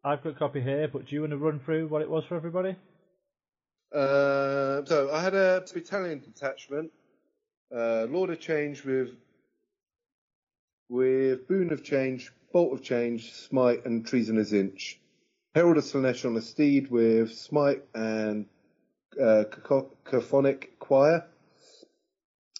I've 0.04 0.22
got 0.22 0.30
a 0.30 0.34
copy 0.34 0.60
here, 0.60 0.88
but 0.88 1.06
do 1.06 1.14
you 1.14 1.22
want 1.22 1.32
to 1.32 1.36
run 1.36 1.58
through 1.58 1.88
what 1.88 2.02
it 2.02 2.08
was 2.08 2.24
for 2.24 2.36
everybody? 2.36 2.76
Uh, 3.92 4.84
so 4.84 5.10
I 5.12 5.22
had 5.22 5.34
a 5.34 5.64
battalion 5.72 6.20
detachment, 6.20 6.90
uh, 7.74 8.06
Lord 8.10 8.30
of 8.30 8.40
Change 8.40 8.84
with 8.84 9.10
with 10.88 11.48
Boon 11.48 11.72
of 11.72 11.82
Change, 11.82 12.32
Bolt 12.52 12.72
of 12.72 12.82
Change, 12.82 13.32
Smite, 13.32 13.84
and 13.84 14.06
Treason 14.06 14.38
of 14.38 14.46
Tzeentch. 14.46 14.96
Herald 15.54 15.78
of 15.78 15.84
Slaanesh 15.84 16.24
on 16.24 16.36
a 16.36 16.42
steed 16.42 16.90
with 16.90 17.32
Smite 17.32 17.82
and 17.94 18.46
uh, 19.20 19.44
Cacophonic 19.50 20.78
Choir. 20.78 21.26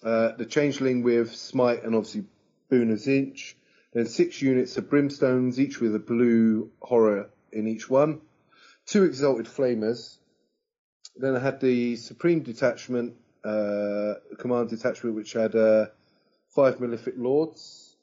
Uh, 0.03 0.31
the 0.37 0.45
Changeling 0.45 1.03
with 1.03 1.35
Smite 1.35 1.83
and 1.83 1.95
obviously 1.95 2.25
Boon 2.69 2.91
of 2.91 2.99
Tzeentch. 2.99 3.53
Then 3.93 4.05
six 4.05 4.41
units 4.41 4.77
of 4.77 4.89
Brimstones, 4.89 5.59
each 5.59 5.79
with 5.79 5.95
a 5.95 5.99
blue 5.99 6.71
horror 6.81 7.29
in 7.51 7.67
each 7.67 7.89
one. 7.89 8.21
Two 8.85 9.03
Exalted 9.03 9.45
Flamers. 9.45 10.17
Then 11.19 11.35
I 11.35 11.39
had 11.39 11.59
the 11.59 11.95
Supreme 11.95 12.41
Detachment, 12.41 13.15
uh, 13.43 14.15
Command 14.37 14.69
Detachment, 14.69 15.15
which 15.15 15.33
had 15.33 15.55
uh, 15.55 15.87
five 16.49 16.79
Malefic 16.79 17.15
Lords. 17.17 17.95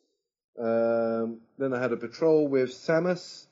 Um, 0.58 1.40
then 1.58 1.72
I 1.72 1.80
had 1.80 1.92
a 1.92 1.96
patrol 1.96 2.48
with 2.48 2.70
Samus, 2.70 3.46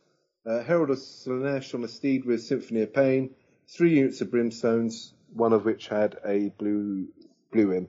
uh, 0.46 0.62
Herald 0.62 0.90
of 0.90 0.98
Slaanesh 0.98 1.74
on 1.74 1.84
a 1.84 1.88
steed 1.88 2.24
with 2.24 2.42
Symphony 2.42 2.82
of 2.82 2.94
Pain, 2.94 3.30
three 3.68 3.96
units 3.96 4.20
of 4.20 4.28
Brimstones, 4.28 5.12
one 5.32 5.52
of 5.52 5.64
which 5.64 5.88
had 5.88 6.16
a 6.24 6.50
blue 6.58 7.08
blue 7.52 7.72
in. 7.72 7.88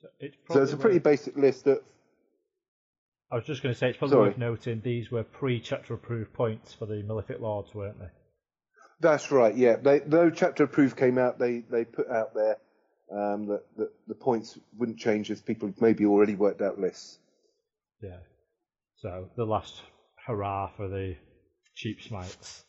So 0.00 0.08
it's, 0.18 0.36
so 0.50 0.62
it's 0.62 0.72
a 0.72 0.76
pretty 0.76 0.96
worth... 0.96 1.04
basic 1.04 1.36
list 1.36 1.64
that. 1.64 1.82
I 3.32 3.36
was 3.36 3.44
just 3.44 3.62
going 3.62 3.74
to 3.74 3.78
say 3.78 3.90
it's 3.90 3.98
probably 3.98 4.16
Sorry. 4.16 4.28
worth 4.30 4.38
noting 4.38 4.80
these 4.82 5.10
were 5.10 5.22
pre-chapter 5.22 5.94
approved 5.94 6.32
points 6.32 6.74
for 6.74 6.86
the 6.86 7.02
Malefic 7.02 7.40
Lords, 7.40 7.74
weren't 7.74 7.98
they? 7.98 8.08
That's 9.00 9.30
right. 9.30 9.56
Yeah, 9.56 9.76
they, 9.76 10.00
though 10.00 10.30
chapter 10.30 10.64
approved 10.64 10.96
came 10.96 11.16
out, 11.18 11.38
they 11.38 11.60
they 11.70 11.84
put 11.84 12.08
out 12.10 12.34
there 12.34 12.58
um, 13.10 13.46
that, 13.46 13.62
that 13.76 13.90
the 14.06 14.14
points 14.14 14.58
wouldn't 14.76 14.98
change 14.98 15.30
as 15.30 15.40
people 15.40 15.72
maybe 15.80 16.04
already 16.04 16.34
worked 16.34 16.60
out 16.60 16.78
lists. 16.78 17.18
Yeah. 18.02 18.18
So 18.96 19.30
the 19.36 19.44
last 19.44 19.80
hurrah 20.26 20.68
for 20.76 20.88
the 20.88 21.16
cheap 21.74 22.02
smites. 22.02 22.64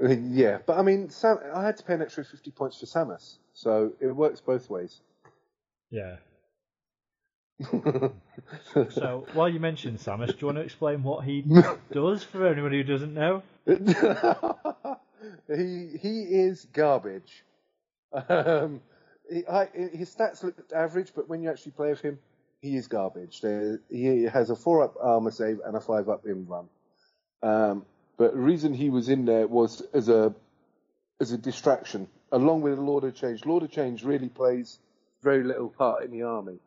Yeah, 0.00 0.58
but 0.66 0.78
I 0.78 0.82
mean, 0.82 1.08
Sam, 1.08 1.38
I 1.54 1.64
had 1.64 1.76
to 1.78 1.84
pay 1.84 1.94
an 1.94 2.02
extra 2.02 2.24
fifty 2.24 2.50
points 2.50 2.78
for 2.78 2.86
Samus, 2.86 3.38
so 3.54 3.92
it 4.00 4.08
works 4.08 4.40
both 4.40 4.68
ways. 4.68 5.00
Yeah. 5.90 6.16
So 8.90 9.26
while 9.32 9.48
you 9.48 9.60
mentioned 9.60 9.98
Samus, 9.98 10.28
do 10.28 10.36
you 10.40 10.46
want 10.46 10.58
to 10.58 10.62
explain 10.62 11.02
what 11.02 11.24
he 11.24 11.44
does 11.92 12.24
for 12.24 12.46
anyone 12.46 12.72
who 12.72 12.82
doesn't 12.82 13.14
know? 13.14 13.42
he 15.48 15.98
he 16.00 16.20
is 16.22 16.66
garbage. 16.72 17.44
Um, 18.28 18.80
he, 19.30 19.46
I, 19.46 19.66
his 19.92 20.14
stats 20.14 20.42
look 20.42 20.56
average, 20.74 21.12
but 21.14 21.28
when 21.28 21.42
you 21.42 21.50
actually 21.50 21.72
play 21.72 21.90
with 21.90 22.00
him, 22.00 22.18
he 22.60 22.76
is 22.76 22.88
garbage. 22.88 23.40
There, 23.40 23.80
he 23.90 24.24
has 24.24 24.50
a 24.50 24.56
four 24.56 24.82
up 24.82 24.94
armor 25.00 25.30
save 25.30 25.60
and 25.64 25.76
a 25.76 25.80
five 25.80 26.08
up 26.08 26.24
invuln. 26.24 26.66
Um, 27.42 27.84
but 28.16 28.32
the 28.32 28.40
reason 28.40 28.74
he 28.74 28.90
was 28.90 29.08
in 29.08 29.24
there 29.24 29.46
was 29.46 29.82
as 29.92 30.08
a 30.08 30.34
as 31.20 31.32
a 31.32 31.38
distraction, 31.38 32.08
along 32.32 32.62
with 32.62 32.78
Lord 32.78 33.04
of 33.04 33.14
Change. 33.14 33.44
Lord 33.44 33.62
of 33.62 33.70
Change 33.70 34.04
really 34.04 34.28
plays 34.28 34.78
very 35.22 35.44
little 35.44 35.68
part 35.68 36.04
in 36.04 36.10
the 36.10 36.22
army. 36.22 36.58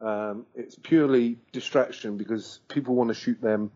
Um, 0.00 0.46
it's 0.54 0.76
purely 0.76 1.38
distraction 1.52 2.16
because 2.16 2.60
people 2.68 2.94
want 2.94 3.08
to 3.08 3.14
shoot 3.14 3.40
them 3.40 3.72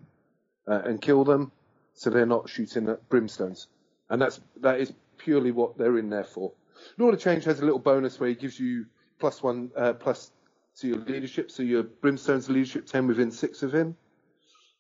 uh, 0.69 0.83
and 0.85 1.01
kill 1.01 1.25
them, 1.25 1.51
so 1.95 2.11
they're 2.11 2.27
not 2.27 2.49
shooting 2.49 2.89
at 2.89 3.09
brimstones, 3.09 3.67
and 4.09 4.23
that's 4.23 4.41
that 4.61 4.81
is 4.81 4.93
purely 5.19 5.51
what 5.51 5.77
they're 5.77 5.99
in 5.99 6.11
there 6.11 6.25
for. 6.25 6.53
Lord 6.97 7.15
of 7.15 7.21
Change 7.21 7.45
has 7.45 7.61
a 7.61 7.65
little 7.65 7.81
bonus 7.81 8.21
where 8.21 8.29
he 8.29 8.37
gives 8.37 8.59
you 8.59 8.87
plus 9.19 9.43
one 9.43 9.73
uh, 9.77 9.95
plus 9.95 10.31
to 10.79 10.89
your 10.89 10.99
leadership, 10.99 11.51
so 11.51 11.65
your 11.65 11.83
brimstone's 11.83 12.49
leadership 12.49 12.87
ten 12.87 13.09
within 13.09 13.33
six 13.33 13.65
of 13.65 13.75
him, 13.75 13.97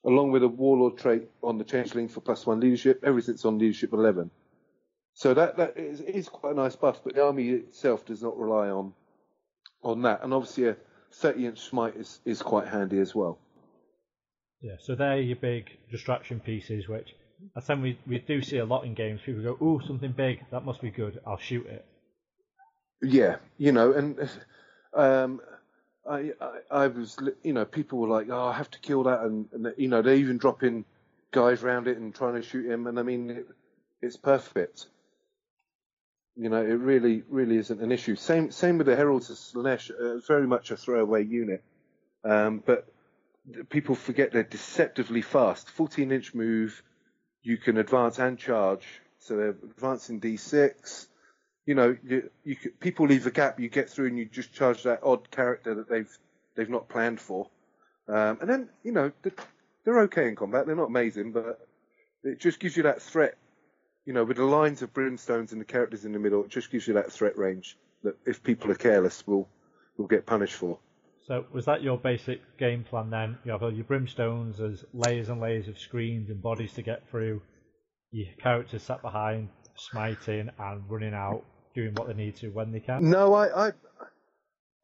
along 0.04 0.30
with 0.30 0.44
a 0.44 0.48
warlord 0.48 0.96
trait 0.96 1.28
on 1.42 1.58
the 1.58 1.64
changeling 1.64 2.08
for 2.08 2.20
plus 2.20 2.46
one 2.46 2.60
leadership. 2.60 3.02
Everything's 3.04 3.44
on 3.44 3.58
leadership 3.58 3.92
eleven. 3.92 4.30
So 5.14 5.34
that 5.34 5.56
that 5.56 5.76
is, 5.76 6.00
is 6.00 6.28
quite 6.28 6.52
a 6.52 6.56
nice 6.56 6.76
buff, 6.76 7.00
but 7.02 7.16
the 7.16 7.24
army 7.24 7.48
itself 7.48 8.06
does 8.06 8.22
not 8.22 8.38
rely 8.38 8.68
on 8.70 8.94
on 9.82 10.02
that, 10.02 10.22
and 10.22 10.32
obviously 10.32 10.68
a 10.68 10.76
30 11.12 11.46
inch 11.46 11.60
smite 11.60 11.96
is, 11.96 12.20
is 12.24 12.42
quite 12.42 12.68
handy 12.68 12.98
as 12.98 13.14
well. 13.14 13.38
Yeah, 14.60 14.76
so 14.78 14.94
they're 14.94 15.20
your 15.20 15.36
big 15.36 15.70
distraction 15.90 16.38
pieces, 16.40 16.88
which 16.88 17.14
I 17.56 17.60
think 17.60 17.82
we, 17.82 17.98
we 18.06 18.18
do 18.18 18.40
see 18.42 18.58
a 18.58 18.64
lot 18.64 18.84
in 18.84 18.94
games. 18.94 19.20
People 19.24 19.42
go, 19.42 19.58
"Oh, 19.60 19.80
something 19.86 20.12
big, 20.12 20.44
that 20.50 20.64
must 20.64 20.80
be 20.80 20.90
good. 20.90 21.20
I'll 21.26 21.38
shoot 21.38 21.66
it." 21.66 21.84
Yeah, 23.02 23.36
you 23.58 23.72
know, 23.72 23.92
and 23.92 24.30
um, 24.94 25.40
I, 26.08 26.32
I, 26.40 26.58
I 26.70 26.86
was, 26.86 27.18
you 27.42 27.52
know, 27.52 27.64
people 27.64 27.98
were 27.98 28.08
like, 28.08 28.28
"Oh, 28.30 28.46
I 28.46 28.52
have 28.52 28.70
to 28.70 28.78
kill 28.78 29.02
that," 29.04 29.20
and, 29.22 29.48
and 29.52 29.74
you 29.76 29.88
know, 29.88 30.02
they 30.02 30.18
even 30.18 30.38
dropping 30.38 30.84
guys 31.32 31.64
around 31.64 31.88
it 31.88 31.98
and 31.98 32.14
trying 32.14 32.34
to 32.34 32.42
shoot 32.42 32.70
him, 32.70 32.86
and 32.86 33.00
I 33.00 33.02
mean, 33.02 33.30
it, 33.30 33.46
it's 34.00 34.16
perfect. 34.16 34.86
You 36.36 36.48
know, 36.48 36.62
it 36.62 36.78
really, 36.78 37.22
really 37.28 37.58
isn't 37.58 37.80
an 37.80 37.92
issue. 37.92 38.16
Same, 38.16 38.50
same 38.50 38.78
with 38.78 38.86
the 38.86 38.96
Heralds 38.96 39.28
of 39.28 39.36
Slaanesh. 39.36 39.90
Uh, 39.90 40.20
very 40.26 40.46
much 40.46 40.70
a 40.70 40.76
throwaway 40.76 41.24
unit, 41.24 41.62
um, 42.24 42.62
but 42.64 42.86
people 43.68 43.94
forget 43.94 44.32
they're 44.32 44.42
deceptively 44.42 45.20
fast. 45.22 45.68
14-inch 45.76 46.34
move, 46.34 46.82
you 47.42 47.58
can 47.58 47.76
advance 47.76 48.18
and 48.18 48.38
charge. 48.38 48.86
So 49.18 49.36
they're 49.36 49.50
advancing 49.50 50.20
D6. 50.20 51.06
You 51.66 51.74
know, 51.74 51.96
you, 52.02 52.30
you 52.44 52.56
could, 52.56 52.80
people 52.80 53.06
leave 53.06 53.26
a 53.26 53.30
gap, 53.30 53.60
you 53.60 53.68
get 53.68 53.90
through, 53.90 54.08
and 54.08 54.18
you 54.18 54.24
just 54.24 54.52
charge 54.52 54.82
that 54.84 55.00
odd 55.02 55.30
character 55.30 55.74
that 55.76 55.88
they've 55.88 56.18
they've 56.56 56.68
not 56.68 56.88
planned 56.88 57.20
for. 57.20 57.48
Um, 58.08 58.38
and 58.40 58.50
then, 58.50 58.68
you 58.82 58.92
know, 58.92 59.12
they're 59.84 60.00
okay 60.02 60.28
in 60.28 60.36
combat. 60.36 60.66
They're 60.66 60.74
not 60.74 60.88
amazing, 60.88 61.32
but 61.32 61.66
it 62.24 62.40
just 62.40 62.58
gives 62.58 62.76
you 62.76 62.84
that 62.84 63.00
threat 63.02 63.36
you 64.04 64.12
know, 64.12 64.24
with 64.24 64.36
the 64.36 64.44
lines 64.44 64.82
of 64.82 64.92
brimstones 64.92 65.52
and 65.52 65.60
the 65.60 65.64
characters 65.64 66.04
in 66.04 66.12
the 66.12 66.18
middle, 66.18 66.44
it 66.44 66.50
just 66.50 66.70
gives 66.70 66.86
you 66.86 66.94
that 66.94 67.12
threat 67.12 67.36
range 67.38 67.76
that 68.02 68.16
if 68.26 68.42
people 68.42 68.70
are 68.70 68.76
careless, 68.76 69.26
will 69.26 69.48
will 69.96 70.06
get 70.06 70.26
punished 70.26 70.54
for. 70.54 70.78
So 71.26 71.44
was 71.52 71.64
that 71.66 71.82
your 71.82 71.98
basic 71.98 72.40
game 72.58 72.82
plan 72.82 73.10
then? 73.10 73.38
You 73.44 73.52
have 73.52 73.62
all 73.62 73.72
your 73.72 73.84
brimstones 73.84 74.60
as 74.60 74.84
layers 74.92 75.28
and 75.28 75.40
layers 75.40 75.68
of 75.68 75.78
screens 75.78 76.30
and 76.30 76.42
bodies 76.42 76.72
to 76.74 76.82
get 76.82 77.08
through. 77.08 77.40
Your 78.10 78.26
characters 78.38 78.82
sat 78.82 79.02
behind, 79.02 79.48
smiting 79.76 80.50
and 80.58 80.82
running 80.88 81.14
out, 81.14 81.44
doing 81.74 81.94
what 81.94 82.08
they 82.08 82.14
need 82.14 82.36
to 82.36 82.48
when 82.48 82.72
they 82.72 82.80
can. 82.80 83.08
No, 83.08 83.34
I 83.34 83.68
I, 83.68 83.72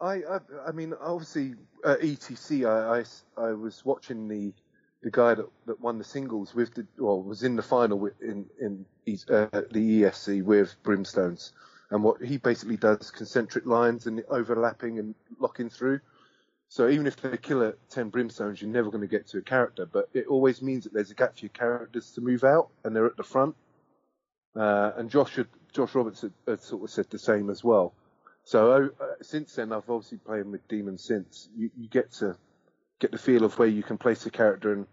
I, 0.00 0.14
I, 0.14 0.38
I 0.68 0.72
mean, 0.72 0.94
obviously, 1.00 1.54
at 1.84 2.00
ETC, 2.00 2.64
I, 2.66 3.00
I, 3.00 3.48
I 3.48 3.52
was 3.52 3.84
watching 3.84 4.28
the 4.28 4.52
the 5.02 5.10
guy 5.10 5.34
that, 5.34 5.46
that 5.66 5.80
won 5.80 5.98
the 5.98 6.04
singles 6.04 6.54
with 6.54 6.74
the, 6.74 6.86
well, 6.98 7.22
was 7.22 7.42
in 7.42 7.56
the 7.56 7.62
final 7.62 8.08
in 8.20 8.46
in 8.60 8.84
uh, 9.30 9.46
the 9.70 10.02
ESC 10.02 10.42
with 10.42 10.74
Brimstones, 10.82 11.52
and 11.90 12.02
what 12.02 12.22
he 12.22 12.36
basically 12.36 12.76
does 12.76 13.10
concentric 13.10 13.64
lines 13.66 14.06
and 14.06 14.22
overlapping 14.28 14.98
and 14.98 15.14
locking 15.38 15.70
through. 15.70 16.00
So 16.70 16.88
even 16.88 17.06
if 17.06 17.16
they 17.16 17.36
kill 17.36 17.62
at 17.62 17.76
ten 17.90 18.10
Brimstones, 18.10 18.60
you're 18.60 18.70
never 18.70 18.90
going 18.90 19.02
to 19.02 19.08
get 19.08 19.28
to 19.28 19.38
a 19.38 19.42
character, 19.42 19.86
but 19.86 20.08
it 20.12 20.26
always 20.26 20.60
means 20.62 20.84
that 20.84 20.92
there's 20.92 21.10
a 21.10 21.14
gap 21.14 21.38
for 21.38 21.44
your 21.44 21.50
characters 21.50 22.10
to 22.12 22.20
move 22.20 22.44
out, 22.44 22.68
and 22.84 22.94
they're 22.94 23.06
at 23.06 23.16
the 23.16 23.22
front. 23.22 23.54
Uh, 24.56 24.92
and 24.96 25.08
Josh 25.10 25.36
had, 25.36 25.46
Josh 25.72 25.94
Roberts 25.94 26.22
had, 26.22 26.32
had 26.46 26.60
sort 26.60 26.82
of 26.82 26.90
said 26.90 27.06
the 27.10 27.18
same 27.18 27.48
as 27.48 27.62
well. 27.62 27.94
So 28.44 28.90
uh, 29.00 29.04
since 29.22 29.54
then, 29.54 29.72
I've 29.72 29.88
obviously 29.88 30.18
played 30.18 30.46
with 30.46 30.66
Demon 30.68 30.98
since. 30.98 31.48
You, 31.56 31.70
you 31.76 31.88
get 31.88 32.10
to 32.14 32.36
get 33.00 33.12
the 33.12 33.18
feel 33.18 33.44
of 33.44 33.58
where 33.58 33.68
you 33.68 33.82
can 33.82 33.98
place 33.98 34.26
a 34.26 34.30
character, 34.30 34.72
and 34.72 34.86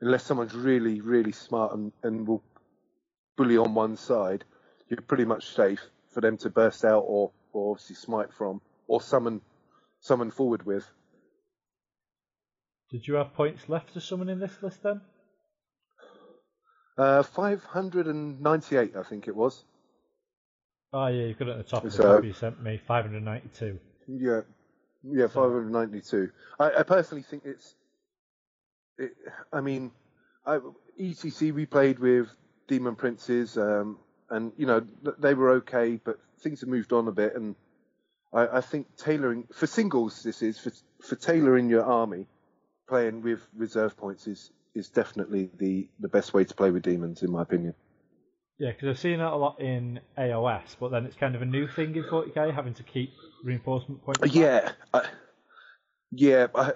unless 0.00 0.24
someone's 0.24 0.54
really, 0.54 1.00
really 1.00 1.32
smart 1.32 1.72
and, 1.72 1.92
and 2.02 2.26
will 2.26 2.42
bully 3.36 3.56
on 3.56 3.74
one 3.74 3.96
side, 3.96 4.44
you're 4.88 5.00
pretty 5.00 5.24
much 5.24 5.46
safe 5.54 5.80
for 6.12 6.20
them 6.20 6.36
to 6.38 6.50
burst 6.50 6.84
out 6.84 7.04
or, 7.06 7.30
or 7.52 7.72
obviously 7.72 7.96
smite 7.96 8.32
from 8.36 8.60
or 8.86 9.00
summon 9.00 9.40
summon 10.00 10.30
forward 10.30 10.64
with. 10.66 10.84
Did 12.90 13.06
you 13.06 13.14
have 13.14 13.34
points 13.34 13.68
left 13.68 13.92
to 13.94 14.00
summon 14.00 14.28
in 14.28 14.40
this 14.40 14.56
list 14.62 14.82
then? 14.82 15.00
Uh, 16.98 17.22
598, 17.22 18.96
I 18.96 19.02
think 19.04 19.28
it 19.28 19.36
was. 19.36 19.62
Oh 20.92 21.06
yeah, 21.06 21.26
you've 21.26 21.38
got 21.38 21.48
it 21.48 21.52
at 21.52 21.58
the 21.58 21.62
top 21.70 21.84
of 21.84 21.92
the 21.92 21.96
So- 21.96 22.16
copy 22.16 22.26
you 22.28 22.32
sent 22.32 22.60
me, 22.62 22.78
592. 22.78 23.78
Yeah, 24.08 24.40
yeah, 25.04 25.26
592. 25.26 26.30
I, 26.58 26.70
I 26.78 26.82
personally 26.82 27.22
think 27.22 27.44
it's. 27.44 27.74
It, 28.98 29.12
I 29.52 29.60
mean, 29.60 29.90
I, 30.46 30.58
ETC 31.00 31.52
we 31.52 31.66
played 31.66 31.98
with 31.98 32.28
Demon 32.68 32.96
Princes, 32.96 33.56
um, 33.56 33.98
and 34.28 34.52
you 34.56 34.66
know 34.66 34.82
they 35.18 35.34
were 35.34 35.50
okay, 35.50 35.98
but 36.02 36.18
things 36.40 36.60
have 36.60 36.68
moved 36.68 36.92
on 36.92 37.08
a 37.08 37.12
bit, 37.12 37.34
and 37.34 37.54
I, 38.32 38.58
I 38.58 38.60
think 38.60 38.96
tailoring 38.96 39.46
for 39.52 39.66
singles 39.66 40.22
this 40.22 40.42
is 40.42 40.58
for 40.58 40.72
for 41.02 41.16
tailoring 41.16 41.70
your 41.70 41.84
army, 41.84 42.26
playing 42.88 43.22
with 43.22 43.40
reserve 43.56 43.96
points 43.96 44.26
is 44.26 44.50
is 44.74 44.88
definitely 44.88 45.50
the 45.58 45.88
the 45.98 46.08
best 46.08 46.34
way 46.34 46.44
to 46.44 46.54
play 46.54 46.70
with 46.70 46.82
demons 46.82 47.22
in 47.22 47.30
my 47.30 47.42
opinion. 47.42 47.74
Yeah, 48.60 48.72
because 48.72 48.88
I've 48.90 48.98
seen 48.98 49.20
that 49.20 49.32
a 49.32 49.36
lot 49.36 49.58
in 49.58 50.00
AOS, 50.18 50.76
but 50.78 50.90
then 50.90 51.06
it's 51.06 51.16
kind 51.16 51.34
of 51.34 51.40
a 51.40 51.46
new 51.46 51.66
thing 51.66 51.96
in 51.96 52.04
40k, 52.04 52.54
having 52.54 52.74
to 52.74 52.82
keep 52.82 53.10
reinforcement 53.42 54.04
points. 54.04 54.34
Yeah, 54.34 54.72
I, 54.92 55.08
yeah. 56.12 56.48
I, 56.54 56.72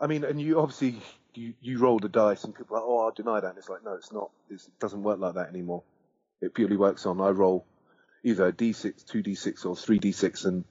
I 0.00 0.08
mean, 0.08 0.24
and 0.24 0.40
you 0.40 0.58
obviously 0.58 1.00
you, 1.34 1.54
you 1.60 1.78
roll 1.78 2.00
the 2.00 2.08
dice, 2.08 2.42
and 2.42 2.52
people 2.52 2.76
are 2.76 2.80
like, 2.80 2.88
"Oh, 2.88 2.98
I'll 3.04 3.12
deny 3.12 3.38
that." 3.38 3.50
And 3.50 3.58
it's 3.58 3.68
like, 3.68 3.84
no, 3.84 3.94
it's 3.94 4.12
not. 4.12 4.30
It's, 4.50 4.66
it 4.66 4.76
doesn't 4.80 5.04
work 5.04 5.20
like 5.20 5.34
that 5.34 5.48
anymore. 5.48 5.84
It 6.40 6.54
purely 6.54 6.76
works 6.76 7.06
on 7.06 7.20
I 7.20 7.28
roll 7.28 7.66
either 8.24 8.48
a 8.48 8.52
d6, 8.52 9.06
two 9.06 9.22
d6, 9.22 9.64
or 9.66 9.76
three 9.76 10.00
d6, 10.00 10.44
and 10.44 10.64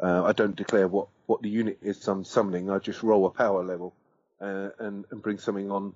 uh, 0.00 0.22
I 0.26 0.30
don't 0.30 0.54
declare 0.54 0.86
what 0.86 1.08
what 1.26 1.42
the 1.42 1.50
unit 1.50 1.78
is 1.82 2.06
I'm 2.06 2.22
summoning. 2.22 2.70
I 2.70 2.78
just 2.78 3.02
roll 3.02 3.26
a 3.26 3.30
power 3.30 3.64
level 3.64 3.96
uh, 4.40 4.68
and 4.78 5.06
and 5.10 5.20
bring 5.20 5.38
something 5.38 5.72
on 5.72 5.94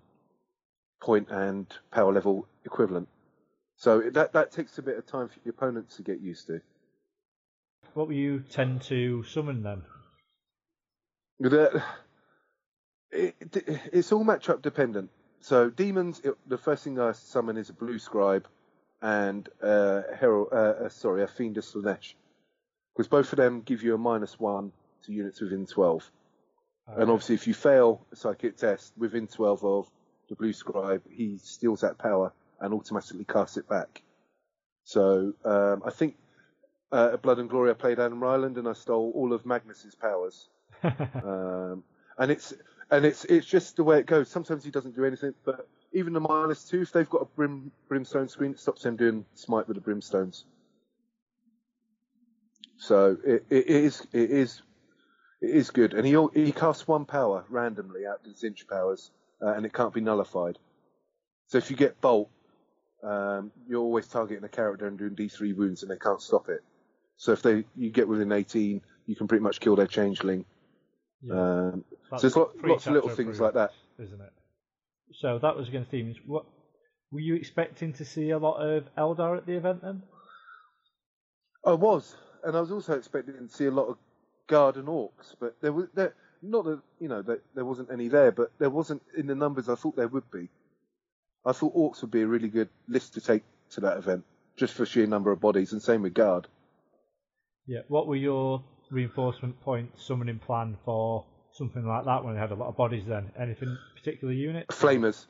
point 1.00 1.28
and 1.30 1.72
power 1.92 2.12
level 2.12 2.48
equivalent. 2.64 3.06
So 3.76 4.00
that 4.12 4.32
that 4.32 4.52
takes 4.52 4.78
a 4.78 4.82
bit 4.82 4.98
of 4.98 5.06
time 5.06 5.28
for 5.28 5.38
your 5.44 5.52
opponents 5.54 5.96
to 5.96 6.02
get 6.02 6.20
used 6.20 6.46
to. 6.46 6.60
What 7.94 8.08
will 8.08 8.14
you 8.14 8.40
tend 8.40 8.82
to 8.82 9.22
summon 9.24 9.62
then? 9.62 9.82
The, 11.40 11.82
it, 13.10 13.34
it- 13.40 13.80
it's 13.92 14.12
all 14.12 14.24
matchup 14.24 14.62
dependent. 14.62 15.10
So 15.40 15.68
demons, 15.68 16.20
it, 16.24 16.34
the 16.46 16.56
first 16.58 16.84
thing 16.84 16.98
I 16.98 17.12
summon 17.12 17.56
is 17.56 17.68
a 17.68 17.74
blue 17.74 17.98
scribe 17.98 18.46
and 19.02 19.46
uh, 19.62 20.02
herald, 20.18 20.48
uh, 20.52 20.84
uh, 20.84 20.88
sorry, 20.88 21.22
a 21.22 21.26
Fiend 21.26 21.58
of 21.58 21.64
Slaanesh, 21.64 22.14
because 22.96 23.08
both 23.08 23.30
of 23.32 23.36
them 23.36 23.60
give 23.60 23.82
you 23.82 23.94
a 23.94 23.98
minus 23.98 24.40
one 24.40 24.72
to 25.04 25.12
units 25.12 25.40
within 25.40 25.66
twelve. 25.66 26.10
And 26.86 27.10
obviously, 27.10 27.34
if 27.34 27.46
you 27.46 27.54
fail 27.54 28.06
a 28.12 28.16
psychic 28.16 28.56
test 28.56 28.92
within 28.96 29.26
twelve 29.26 29.62
of 29.64 29.90
the 30.28 30.36
blue 30.36 30.52
scribe, 30.52 31.02
he 31.10 31.38
steals 31.38 31.82
that 31.82 31.98
power 31.98 32.32
and 32.60 32.74
automatically 32.74 33.24
casts 33.24 33.56
it 33.56 33.68
back. 33.68 34.02
So 34.84 35.32
um, 35.44 35.82
I 35.84 35.90
think 35.90 36.16
uh, 36.92 37.10
at 37.14 37.22
Blood 37.22 37.38
and 37.38 37.48
Glory 37.48 37.70
I 37.70 37.74
played 37.74 37.98
Adam 37.98 38.22
Ryland 38.22 38.58
and 38.58 38.68
I 38.68 38.72
stole 38.72 39.12
all 39.14 39.32
of 39.32 39.44
Magnus's 39.46 39.94
powers 39.94 40.48
um, 40.82 41.82
and 42.18 42.30
it's 42.30 42.54
and 42.90 43.04
it's 43.04 43.24
it's 43.24 43.46
just 43.46 43.76
the 43.76 43.84
way 43.84 43.98
it 43.98 44.06
goes. 44.06 44.28
Sometimes 44.28 44.64
he 44.64 44.70
doesn't 44.70 44.94
do 44.94 45.04
anything, 45.04 45.34
but 45.44 45.66
even 45.92 46.12
the 46.12 46.20
minus 46.20 46.64
two, 46.64 46.82
if 46.82 46.92
they've 46.92 47.08
got 47.08 47.22
a 47.22 47.24
brim 47.24 47.70
brimstone 47.88 48.28
screen, 48.28 48.52
it 48.52 48.60
stops 48.60 48.82
them 48.82 48.96
doing 48.96 49.24
smite 49.34 49.66
with 49.68 49.82
the 49.82 49.90
brimstones. 49.90 50.44
So 52.76 53.16
it, 53.24 53.44
it 53.50 53.66
is 53.66 54.06
it 54.12 54.30
is 54.30 54.62
it 55.40 55.50
is 55.50 55.70
good, 55.70 55.94
and 55.94 56.06
he 56.06 56.16
he 56.34 56.52
casts 56.52 56.86
one 56.86 57.04
power 57.04 57.44
randomly 57.48 58.06
out 58.06 58.20
of 58.20 58.26
his 58.26 58.42
Tzeentch 58.42 58.68
powers, 58.68 59.10
uh, 59.42 59.54
and 59.54 59.64
it 59.64 59.72
can't 59.72 59.94
be 59.94 60.00
nullified. 60.00 60.58
So 61.46 61.58
if 61.58 61.70
you 61.70 61.76
get 61.76 62.00
bolt, 62.00 62.30
um, 63.04 63.52
you're 63.68 63.80
always 63.80 64.08
targeting 64.08 64.44
a 64.44 64.48
character 64.48 64.86
and 64.86 64.98
doing 64.98 65.14
D3 65.14 65.54
wounds, 65.56 65.82
and 65.82 65.90
they 65.90 65.98
can't 65.98 66.22
stop 66.22 66.48
it. 66.48 66.62
So 67.16 67.32
if 67.32 67.42
they 67.42 67.64
you 67.76 67.90
get 67.90 68.08
within 68.08 68.32
18, 68.32 68.80
you 69.06 69.16
can 69.16 69.28
pretty 69.28 69.42
much 69.42 69.60
kill 69.60 69.76
their 69.76 69.86
changeling. 69.86 70.44
Yeah. 71.22 71.34
Um, 71.34 71.84
so 72.10 72.18
there's 72.18 72.36
lot, 72.36 72.50
lots 72.64 72.86
of 72.86 72.92
little 72.94 73.10
things 73.10 73.40
like 73.40 73.54
that. 73.54 73.70
Isn't 73.98 74.20
it? 74.20 74.32
So 75.12 75.38
that 75.38 75.56
was 75.56 75.68
against 75.68 75.90
demons. 75.90 76.16
What 76.26 76.44
were 77.12 77.20
you 77.20 77.34
expecting 77.34 77.92
to 77.94 78.04
see 78.04 78.30
a 78.30 78.38
lot 78.38 78.56
of 78.56 78.84
Eldar 78.96 79.36
at 79.36 79.46
the 79.46 79.52
event 79.52 79.82
then? 79.82 80.02
I 81.64 81.72
was, 81.72 82.16
and 82.42 82.56
I 82.56 82.60
was 82.60 82.72
also 82.72 82.94
expecting 82.94 83.48
to 83.48 83.54
see 83.54 83.66
a 83.66 83.70
lot 83.70 83.86
of 83.86 83.96
guard 84.48 84.76
and 84.76 84.88
orcs, 84.88 85.34
but 85.40 85.56
there 85.62 85.72
was 85.72 85.88
there 85.94 86.14
not 86.42 86.64
that 86.64 86.80
you 87.00 87.08
know 87.08 87.22
that 87.22 87.42
there 87.54 87.64
wasn't 87.64 87.90
any 87.90 88.08
there, 88.08 88.32
but 88.32 88.52
there 88.58 88.70
wasn't 88.70 89.02
in 89.16 89.26
the 89.26 89.34
numbers 89.34 89.68
I 89.68 89.74
thought 89.74 89.96
there 89.96 90.08
would 90.08 90.30
be. 90.30 90.48
I 91.46 91.52
thought 91.52 91.76
orcs 91.76 92.00
would 92.02 92.10
be 92.10 92.22
a 92.22 92.26
really 92.26 92.48
good 92.48 92.68
list 92.88 93.14
to 93.14 93.20
take 93.20 93.42
to 93.70 93.80
that 93.82 93.98
event, 93.98 94.24
just 94.56 94.74
for 94.74 94.86
sheer 94.86 95.06
number 95.06 95.30
of 95.30 95.40
bodies, 95.40 95.72
and 95.72 95.82
same 95.82 96.02
with 96.02 96.14
guard. 96.14 96.46
Yeah. 97.66 97.80
What 97.88 98.06
were 98.06 98.16
your 98.16 98.64
reinforcement 98.90 99.60
point 99.60 99.90
summoning 99.98 100.38
plan 100.38 100.76
for 100.84 101.26
something 101.52 101.84
like 101.86 102.04
that 102.04 102.24
when 102.24 102.34
they 102.34 102.40
had 102.40 102.52
a 102.52 102.54
lot 102.54 102.68
of 102.68 102.76
bodies 102.76 103.04
then? 103.06 103.30
Anything 103.38 103.76
particular 103.96 104.32
unit? 104.32 104.68
Flamers, 104.68 105.26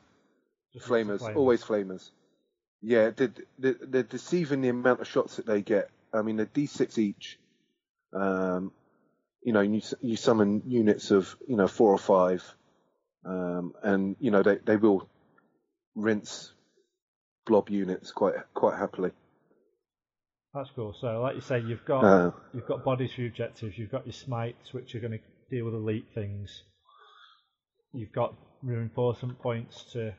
Just 0.73 0.89
lots 0.89 1.07
flamers, 1.07 1.35
always 1.35 1.63
flamers. 1.63 2.09
Yeah, 2.81 3.11
they're, 3.15 3.33
they're, 3.57 3.75
they're 3.81 4.03
deceiving 4.03 4.61
the 4.61 4.69
amount 4.69 5.01
of 5.01 5.07
shots 5.07 5.37
that 5.37 5.45
they 5.45 5.61
get. 5.61 5.89
I 6.13 6.21
mean, 6.21 6.37
they're 6.37 6.45
D6 6.45 6.97
each. 6.97 7.39
Um, 8.13 8.71
you 9.41 9.53
know, 9.53 9.61
you, 9.61 9.81
you 10.01 10.17
summon 10.17 10.63
units 10.67 11.11
of, 11.11 11.35
you 11.47 11.55
know, 11.55 11.67
four 11.67 11.91
or 11.91 11.97
five. 11.97 12.43
Um, 13.25 13.73
and, 13.81 14.15
you 14.19 14.31
know, 14.31 14.43
they, 14.43 14.57
they 14.57 14.77
will 14.77 15.07
rinse 15.95 16.51
blob 17.45 17.69
units 17.69 18.11
quite 18.11 18.35
quite 18.53 18.77
happily. 18.77 19.11
That's 20.53 20.69
cool. 20.75 20.93
So, 20.93 21.21
like 21.21 21.35
you 21.35 21.41
say, 21.41 21.59
you've 21.59 21.85
got 21.85 22.03
Uh, 22.03 22.31
you've 22.53 22.67
got 22.67 22.83
bodies 22.85 23.13
for 23.13 23.21
your 23.21 23.29
objectives. 23.29 23.77
You've 23.77 23.91
got 23.91 24.05
your 24.05 24.13
smites, 24.13 24.73
which 24.73 24.95
are 24.95 24.99
going 24.99 25.19
to 25.19 25.19
deal 25.49 25.65
with 25.65 25.73
elite 25.73 26.07
things. 26.13 26.63
You've 27.93 28.13
got 28.13 28.33
reinforcement 28.63 29.39
points 29.39 29.83
to 29.93 30.13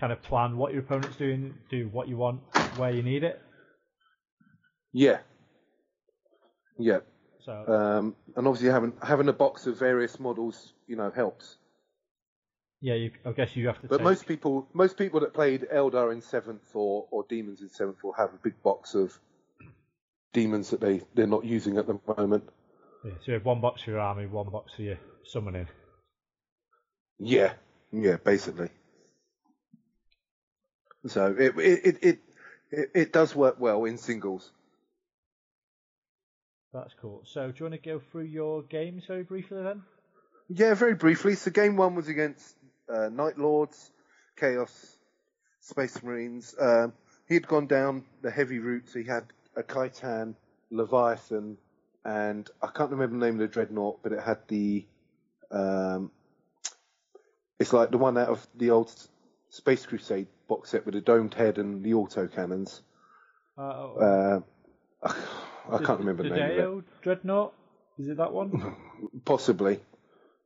kind 0.00 0.12
of 0.12 0.22
plan 0.22 0.56
what 0.56 0.72
your 0.72 0.82
opponent's 0.82 1.16
doing, 1.16 1.54
do 1.70 1.88
what 1.88 2.08
you 2.08 2.16
want, 2.16 2.40
where 2.76 2.90
you 2.92 3.02
need 3.02 3.24
it. 3.24 3.40
yeah. 4.92 5.18
Yeah. 6.78 7.00
So, 7.44 7.64
Um, 7.66 8.16
and 8.36 8.46
obviously 8.46 8.68
having 8.70 8.92
having 9.02 9.28
a 9.28 9.32
box 9.32 9.66
of 9.66 9.78
various 9.78 10.20
models, 10.20 10.72
you 10.86 10.96
know, 10.96 11.10
helps. 11.10 11.56
Yeah, 12.80 12.94
you, 12.94 13.10
I 13.24 13.32
guess 13.32 13.56
you 13.56 13.66
have 13.66 13.80
to. 13.82 13.88
But 13.88 13.98
take, 13.98 14.04
most 14.04 14.26
people, 14.26 14.68
most 14.72 14.96
people 14.96 15.20
that 15.20 15.34
played 15.34 15.66
Eldar 15.72 16.12
in 16.12 16.22
seventh 16.22 16.74
or, 16.74 17.06
or 17.10 17.24
Demons 17.28 17.60
in 17.60 17.70
seventh 17.70 18.02
will 18.04 18.12
have 18.12 18.30
a 18.30 18.38
big 18.42 18.62
box 18.62 18.94
of 18.94 19.18
demons 20.32 20.70
that 20.70 20.80
they 20.80 21.02
they're 21.14 21.26
not 21.26 21.44
using 21.44 21.78
at 21.78 21.86
the 21.86 21.98
moment. 22.16 22.44
yeah, 23.04 23.12
so 23.12 23.24
you 23.26 23.34
have 23.34 23.44
one 23.44 23.60
box 23.60 23.82
for 23.82 23.90
your 23.90 24.00
army, 24.00 24.26
one 24.26 24.48
box 24.50 24.74
for 24.74 24.82
your 24.82 24.98
summoning. 25.24 25.66
Yeah, 27.18 27.52
yeah, 27.92 28.16
basically. 28.16 28.70
So 31.06 31.34
it 31.38 31.58
it 31.58 31.86
it 31.86 31.98
it, 32.02 32.18
it, 32.70 32.90
it 32.94 33.12
does 33.12 33.34
work 33.34 33.56
well 33.58 33.84
in 33.84 33.98
singles. 33.98 34.52
That's 36.72 36.94
cool. 37.00 37.22
So, 37.24 37.50
do 37.50 37.54
you 37.58 37.70
want 37.70 37.82
to 37.82 37.90
go 37.90 37.98
through 37.98 38.24
your 38.24 38.62
games 38.62 39.04
very 39.06 39.22
briefly 39.22 39.62
then? 39.62 39.82
Yeah, 40.48 40.74
very 40.74 40.94
briefly. 40.94 41.34
So 41.34 41.50
game 41.50 41.76
one 41.76 41.94
was 41.94 42.08
against 42.08 42.54
uh, 42.92 43.08
Night 43.08 43.38
Lords, 43.38 43.90
Chaos, 44.36 44.96
Space 45.60 46.02
Marines. 46.02 46.54
Um, 46.60 46.92
he 47.26 47.34
had 47.34 47.46
gone 47.46 47.66
down 47.66 48.04
the 48.22 48.30
heavy 48.30 48.58
route. 48.58 48.88
So 48.88 48.98
he 49.00 49.04
had 49.04 49.24
a 49.56 49.62
Kytan, 49.62 50.34
Leviathan, 50.70 51.58
and 52.04 52.48
I 52.62 52.68
can't 52.68 52.90
remember 52.90 53.18
the 53.18 53.24
name 53.24 53.34
of 53.34 53.40
the 53.40 53.48
dreadnought, 53.48 54.02
but 54.02 54.12
it 54.12 54.20
had 54.20 54.38
the 54.48 54.86
um, 55.50 56.10
it's 57.58 57.72
like 57.72 57.90
the 57.90 57.98
one 57.98 58.16
out 58.16 58.28
of 58.28 58.46
the 58.54 58.70
old 58.70 58.92
Space 59.50 59.84
Crusade 59.86 60.28
box 60.46 60.70
set 60.70 60.84
with 60.84 60.94
the 60.94 61.00
domed 61.00 61.34
head 61.34 61.58
and 61.58 61.82
the 61.82 61.94
auto 61.94 62.26
cannons. 62.28 62.82
Uh, 63.56 63.60
Uh, 64.00 64.40
I 65.70 65.78
can't 65.78 65.98
remember 66.00 66.22
the 66.22 66.30
name 66.30 66.58
of 66.60 66.78
it. 66.78 66.84
Dreadnought? 67.02 67.52
Is 67.98 68.08
it 68.08 68.16
that 68.18 68.32
one? 68.32 68.74
Possibly. 69.24 69.80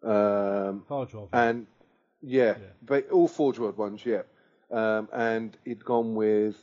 Um, 0.03 0.85
and 1.33 1.67
yeah, 2.23 2.55
but 2.83 3.11
all 3.11 3.29
Forge 3.29 3.59
World 3.59 3.77
ones, 3.77 4.05
yeah. 4.07 4.23
Um, 4.71 5.09
and 5.13 5.57
he'd 5.65 5.85
gone 5.85 6.15
with 6.15 6.57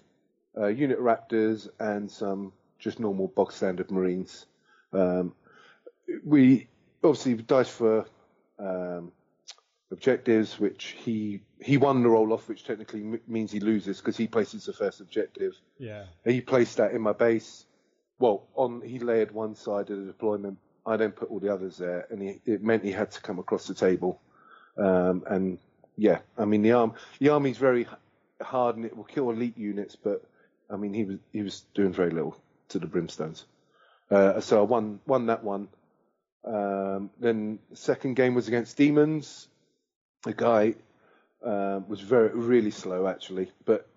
uh, 0.58 0.67
unit 0.67 1.00
Raptors 1.00 1.69
and 1.80 2.10
some 2.10 2.54
just 2.80 3.00
normal 3.00 3.28
bog 3.28 3.52
standard 3.52 3.91
Marines. 3.91 4.45
Um, 4.93 5.34
we 6.26 6.67
obviously 7.04 7.36
dice 7.36 7.69
for 7.69 8.06
um, 8.58 9.12
objectives, 9.91 10.60
which 10.60 10.95
he 10.98 11.41
he 11.62 11.78
won 11.78 12.02
the 12.04 12.10
roll 12.10 12.34
off, 12.34 12.48
which 12.48 12.63
technically 12.63 13.02
m- 13.02 13.22
means 13.28 13.52
he 13.52 13.60
loses 13.60 14.00
because 14.00 14.17
he 14.17 14.28
places 14.28 14.65
the 14.65 14.74
first 14.74 15.02
objective. 15.02 15.54
yeah. 15.78 16.06
He 16.26 16.41
placed 16.41 16.78
that 16.78 16.91
in 16.93 17.02
my 17.02 17.13
base. 17.13 17.65
Well, 18.17 18.48
on 18.56 18.82
he 18.82 19.00
layered 19.00 19.32
one 19.32 19.56
side 19.56 19.89
of 19.89 20.00
the 20.00 20.06
deployment. 20.06 20.58
I 20.86 20.98
then 20.98 21.12
put 21.12 21.30
all 21.30 21.39
the 21.39 21.54
others 21.54 21.78
there, 21.78 22.08
and 22.10 22.22
he, 22.22 22.41
it 22.45 22.63
meant 22.63 22.84
he 22.84 22.91
had 22.91 23.12
to 23.12 23.22
come 23.22 23.38
across 23.39 23.67
the 23.67 23.74
table. 23.76 24.19
Um, 24.77 25.23
and 25.27 25.58
yeah, 25.97 26.19
I 26.38 26.45
mean 26.45 26.62
the 26.62 26.73
arm 26.73 26.93
the 27.19 27.29
army's 27.29 27.58
very 27.58 27.88
hard 28.41 28.77
and 28.77 28.86
it 28.86 28.95
will 28.95 29.03
kill 29.03 29.29
elite 29.29 29.58
units, 29.58 29.95
but 29.95 30.23
I 30.69 30.77
mean 30.77 30.93
he 30.93 31.03
was 31.03 31.17
he 31.34 31.41
was 31.41 31.63
doing 31.73 31.93
very 31.93 32.12
little 32.12 32.38
to 32.69 32.79
the 32.79 32.88
brimstones. 32.88 33.45
Uh, 34.10 34.39
so 34.39 34.60
I 34.60 34.63
won 34.63 34.99
won 35.05 35.27
that 35.27 35.43
one. 35.43 35.67
Um, 36.45 37.10
then 37.19 37.60
second 37.73 38.15
game 38.15 38.34
was 38.34 38.47
against 38.47 38.77
demons. 38.77 39.47
The 40.23 40.34
guy 40.34 40.75
um, 41.43 41.88
was 41.88 42.01
very 42.01 42.29
really 42.29 42.71
slow 42.71 43.08
actually, 43.08 43.51
but 43.65 43.89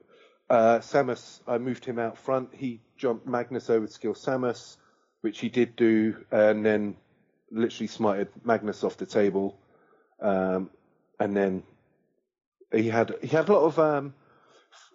uh, 0.53 0.81
Samus, 0.81 1.41
I 1.47 1.57
moved 1.57 1.85
him 1.87 1.99
out 1.99 2.19
front. 2.19 2.51
He 2.53 2.81
jumped 2.99 3.27
Magnus 3.27 3.71
over 3.71 3.87
to 3.87 3.99
kill 3.99 4.13
Samus, 4.13 4.77
which 5.23 5.41
he 5.41 5.49
did 5.49 5.77
do, 5.77 6.25
and 6.31 6.65
then 6.65 6.95
literally 7.51 7.89
smited 7.89 8.29
Magnus 8.45 8.85
off 8.85 8.99
the 8.99 9.07
table. 9.07 9.59
Um, 10.23 10.71
and 11.21 11.37
then 11.37 11.63
he 12.73 12.89
had 12.89 13.15
he 13.21 13.29
had 13.29 13.49
a 13.49 13.53
lot 13.53 13.65
of 13.65 13.79
um, 13.79 14.15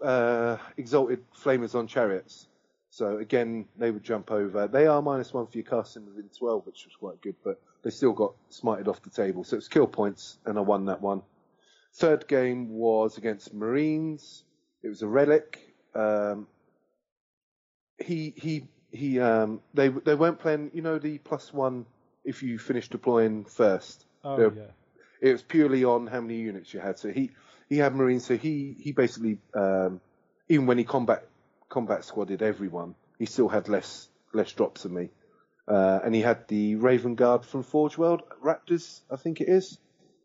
uh, 0.01 0.57
exalted 0.77 1.23
flamers 1.35 1.75
on 1.75 1.87
chariots. 1.87 2.47
So 2.89 3.17
again, 3.17 3.65
they 3.77 3.91
would 3.91 4.03
jump 4.03 4.31
over. 4.31 4.67
They 4.67 4.87
are 4.87 5.01
minus 5.01 5.33
one 5.33 5.45
for 5.45 5.57
your 5.57 5.65
casting 5.65 6.05
within 6.05 6.29
twelve, 6.37 6.65
which 6.65 6.85
was 6.85 6.95
quite 6.95 7.21
good, 7.21 7.35
but 7.43 7.61
they 7.83 7.89
still 7.91 8.13
got 8.13 8.33
smited 8.51 8.87
off 8.87 9.01
the 9.03 9.09
table. 9.09 9.43
So 9.43 9.57
it's 9.57 9.67
kill 9.67 9.87
points, 9.87 10.39
and 10.45 10.57
I 10.57 10.61
won 10.61 10.85
that 10.85 11.01
one. 11.01 11.21
Third 11.93 12.27
game 12.27 12.69
was 12.69 13.17
against 13.17 13.53
Marines. 13.53 14.43
It 14.81 14.87
was 14.87 15.01
a 15.01 15.07
relic. 15.07 15.75
Um, 15.93 16.47
he 17.99 18.33
he 18.35 18.67
he. 18.91 19.19
Um, 19.19 19.61
they 19.73 19.89
they 19.89 20.15
weren't 20.15 20.39
playing. 20.39 20.71
You 20.73 20.81
know 20.81 20.97
the 20.97 21.17
plus 21.19 21.53
one 21.53 21.85
if 22.23 22.41
you 22.43 22.57
finish 22.57 22.87
deploying 22.89 23.45
first. 23.45 24.05
Oh, 24.23 24.37
They're- 24.37 24.53
yeah. 24.55 24.71
It 25.21 25.31
was 25.31 25.41
purely 25.41 25.83
on 25.83 26.07
how 26.07 26.21
many 26.21 26.35
units 26.35 26.73
you 26.73 26.79
had. 26.79 26.99
So 26.99 27.09
he 27.09 27.31
he 27.69 27.77
had 27.77 27.95
Marines. 27.95 28.25
So 28.25 28.37
he 28.37 28.75
he 28.79 28.91
basically 28.91 29.39
um, 29.53 30.01
even 30.49 30.65
when 30.65 30.77
he 30.77 30.83
combat 30.83 31.27
combat 31.69 32.01
squadded 32.01 32.41
everyone, 32.41 32.95
he 33.19 33.25
still 33.25 33.47
had 33.47 33.69
less 33.69 34.09
less 34.33 34.51
drops 34.51 34.83
than 34.83 34.93
me. 34.93 35.09
Uh, 35.67 35.99
and 36.03 36.15
he 36.15 36.21
had 36.21 36.47
the 36.47 36.75
Raven 36.75 37.15
Guard 37.15 37.43
from 37.43 37.61
Forge 37.63 37.97
World 37.97 38.21
Raptors, 38.41 39.01
I 39.11 39.17
think 39.17 39.41
it 39.41 39.49
is. 39.49 39.77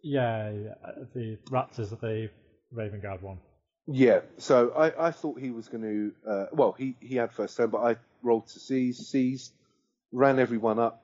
Yeah, 0.03 0.51
yeah. 0.51 0.75
The 1.15 1.39
Raptors 1.51 1.93
are 1.93 1.97
the 1.97 2.31
Raven 2.71 3.01
Guard 3.01 3.23
one. 3.23 3.39
Yeah, 3.87 4.21
so 4.39 4.71
I, 4.71 5.09
I 5.09 5.11
thought 5.11 5.41
he 5.41 5.51
was 5.51 5.69
going 5.69 5.83
to. 5.83 6.31
Uh, 6.31 6.47
well, 6.53 6.73
he, 6.73 6.97
he 7.01 7.17
had 7.17 7.33
first 7.33 7.57
turn, 7.57 7.71
but 7.71 7.83
I 7.83 7.97
rolled 8.23 8.47
to 8.49 8.61
seize, 8.61 8.99
seized, 9.09 9.53
ran 10.13 10.39
everyone 10.39 10.79
up, 10.79 11.02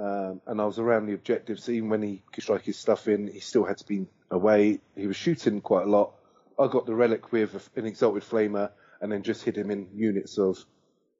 um, 0.00 0.40
and 0.46 0.60
I 0.60 0.64
was 0.64 0.78
around 0.78 1.06
the 1.06 1.12
objectives. 1.12 1.68
Even 1.68 1.90
when 1.90 2.02
he 2.02 2.22
could 2.32 2.42
strike 2.42 2.62
his 2.62 2.78
stuff 2.78 3.06
in, 3.06 3.26
he 3.28 3.40
still 3.40 3.64
had 3.64 3.78
to 3.78 3.86
be 3.86 4.06
away. 4.30 4.80
He 4.96 5.06
was 5.06 5.16
shooting 5.16 5.60
quite 5.60 5.86
a 5.86 5.90
lot. 5.90 6.14
I 6.58 6.68
got 6.68 6.86
the 6.86 6.94
relic 6.94 7.32
with 7.32 7.68
an 7.76 7.86
exalted 7.86 8.22
flamer, 8.22 8.70
and 9.00 9.12
then 9.12 9.22
just 9.22 9.44
hit 9.44 9.56
him 9.56 9.70
in 9.70 9.88
units 9.94 10.38
of 10.38 10.64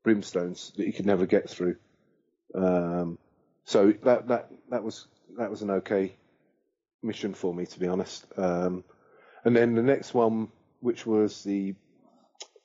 brimstones 0.04 0.74
that 0.76 0.86
he 0.86 0.92
could 0.92 1.06
never 1.06 1.26
get 1.26 1.50
through. 1.50 1.76
Um, 2.54 3.18
so 3.64 3.92
that 4.02 4.28
that 4.28 4.50
that 4.70 4.82
was 4.82 5.06
that 5.36 5.50
was 5.50 5.62
an 5.62 5.70
okay 5.70 6.16
mission 7.02 7.34
for 7.34 7.54
me, 7.54 7.66
to 7.66 7.80
be 7.80 7.86
honest. 7.86 8.26
Um, 8.36 8.84
and 9.44 9.54
then 9.54 9.74
the 9.74 9.82
next 9.82 10.14
one, 10.14 10.48
which 10.80 11.04
was 11.04 11.44
the 11.44 11.74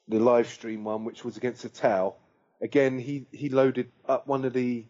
the 0.07 0.19
live 0.19 0.47
stream 0.47 0.83
one, 0.83 1.03
which 1.03 1.25
was 1.25 1.35
against 1.35 1.63
the 1.63 1.69
Tau. 1.69 2.15
Again, 2.61 2.99
he 2.99 3.27
he 3.31 3.49
loaded 3.49 3.91
up 4.07 4.27
one 4.27 4.45
of 4.45 4.53
the 4.53 4.85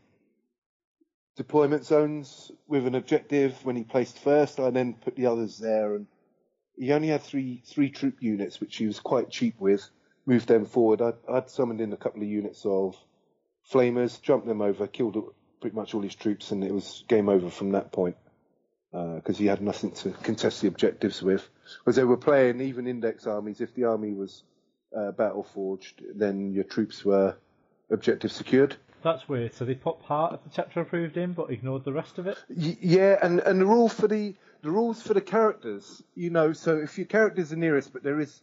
deployment 1.36 1.86
zones 1.86 2.52
with 2.68 2.88
an 2.88 2.96
objective 2.96 3.64
when 3.66 3.76
he 3.76 3.84
placed 3.84 4.20
first. 4.20 4.60
I 4.60 4.70
then 4.70 4.94
put 4.94 5.16
the 5.16 5.28
others 5.28 5.58
there, 5.58 5.96
and 5.96 6.08
he 6.78 6.94
only 6.94 7.10
had 7.10 7.24
three 7.24 7.62
three 7.66 7.90
troop 7.90 8.22
units, 8.22 8.60
which 8.60 8.78
he 8.78 8.88
was 8.88 9.00
quite 9.00 9.30
cheap 9.30 9.60
with. 9.60 9.88
Moved 10.26 10.48
them 10.48 10.66
forward. 10.66 11.02
I, 11.02 11.14
I'd 11.32 11.50
summoned 11.50 11.82
in 11.82 11.94
a 11.94 11.98
couple 11.98 12.22
of 12.22 12.28
units 12.28 12.66
of 12.66 12.96
flamers, 13.72 14.20
jumped 14.22 14.48
them 14.48 14.62
over, 14.62 14.88
killed 14.88 15.18
pretty 15.62 15.76
much 15.76 15.94
all 15.94 16.02
his 16.02 16.16
troops, 16.16 16.52
and 16.52 16.64
it 16.64 16.74
was 16.74 17.04
game 17.08 17.30
over 17.30 17.50
from 17.50 17.72
that 17.72 17.92
point 17.92 18.16
because 18.92 19.38
he 19.38 19.46
had 19.46 19.62
nothing 19.62 19.92
to 19.92 20.12
contest 20.12 20.62
the 20.62 20.68
objectives 20.70 21.22
with. 21.22 21.48
Because 21.80 21.98
they 21.98 22.04
were 22.06 22.18
playing 22.18 22.62
even 22.62 22.88
index 22.88 23.28
armies. 23.28 23.60
If 23.60 23.76
the 23.76 23.84
army 23.84 24.14
was 24.14 24.44
uh, 24.96 25.12
battle 25.12 25.44
forged, 25.44 26.02
then 26.16 26.54
your 26.54 26.64
troops 26.64 27.04
were 27.04 27.36
objective 27.92 28.32
secured. 28.32 28.78
That's 29.06 29.30
weird. 29.30 29.54
So 29.54 29.66
they 29.66 29.76
put 29.76 30.00
part 30.00 30.34
of 30.34 30.44
the 30.44 30.50
chapter 30.50 30.82
approved 30.82 31.16
in, 31.16 31.34
but 31.34 31.52
ignored 31.52 31.84
the 31.84 31.94
rest 31.94 32.18
of 32.18 32.26
it. 32.26 32.40
Y- 32.50 32.76
yeah, 32.82 33.20
and, 33.22 33.40
and 33.42 33.62
the 33.62 33.66
rule 33.66 33.88
for 33.88 34.08
the 34.08 34.34
the 34.64 34.72
rules 34.72 35.00
for 35.00 35.14
the 35.14 35.22
characters, 35.22 36.02
you 36.16 36.32
know, 36.32 36.54
so 36.54 36.78
if 36.78 36.98
your 36.98 37.06
character's 37.06 37.52
the 37.52 37.56
nearest, 37.56 37.94
but 37.94 38.02
there 38.02 38.20
is, 38.20 38.42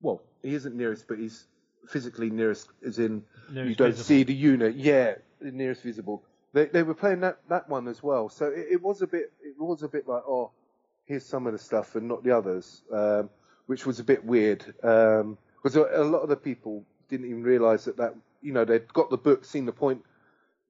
well, 0.00 0.22
he 0.42 0.54
isn't 0.54 0.74
nearest, 0.74 1.06
but 1.06 1.18
he's 1.18 1.44
physically 1.86 2.30
nearest, 2.30 2.70
as 2.82 2.98
in 2.98 3.22
you 3.52 3.74
don't 3.74 3.90
visible. 3.90 4.04
see 4.04 4.22
the 4.22 4.32
unit. 4.32 4.74
Yeah, 4.74 5.16
the 5.38 5.52
nearest 5.52 5.82
visible. 5.82 6.22
They 6.54 6.64
they 6.64 6.82
were 6.82 6.94
playing 6.94 7.20
that 7.20 7.40
that 7.50 7.68
one 7.68 7.86
as 7.86 8.02
well, 8.02 8.30
so 8.30 8.46
it, 8.46 8.68
it 8.70 8.82
was 8.82 9.02
a 9.02 9.06
bit 9.06 9.30
it 9.42 9.60
was 9.60 9.82
a 9.82 9.88
bit 9.88 10.08
like 10.08 10.22
oh, 10.26 10.50
here's 11.04 11.26
some 11.26 11.46
of 11.46 11.52
the 11.52 11.58
stuff 11.58 11.94
and 11.94 12.08
not 12.08 12.24
the 12.24 12.34
others, 12.34 12.80
um, 12.90 13.28
which 13.66 13.84
was 13.84 14.00
a 14.00 14.04
bit 14.04 14.24
weird 14.24 14.64
because 14.64 15.76
a, 15.76 15.82
a 15.92 16.04
lot 16.04 16.20
of 16.20 16.30
the 16.30 16.36
people 16.36 16.86
didn't 17.10 17.26
even 17.26 17.42
realise 17.42 17.84
that 17.84 17.98
that 17.98 18.14
you 18.40 18.52
know 18.52 18.64
they'd 18.64 18.92
got 18.92 19.10
the 19.10 19.16
book, 19.16 19.44
seen 19.44 19.66
the 19.66 19.72
point, 19.72 20.02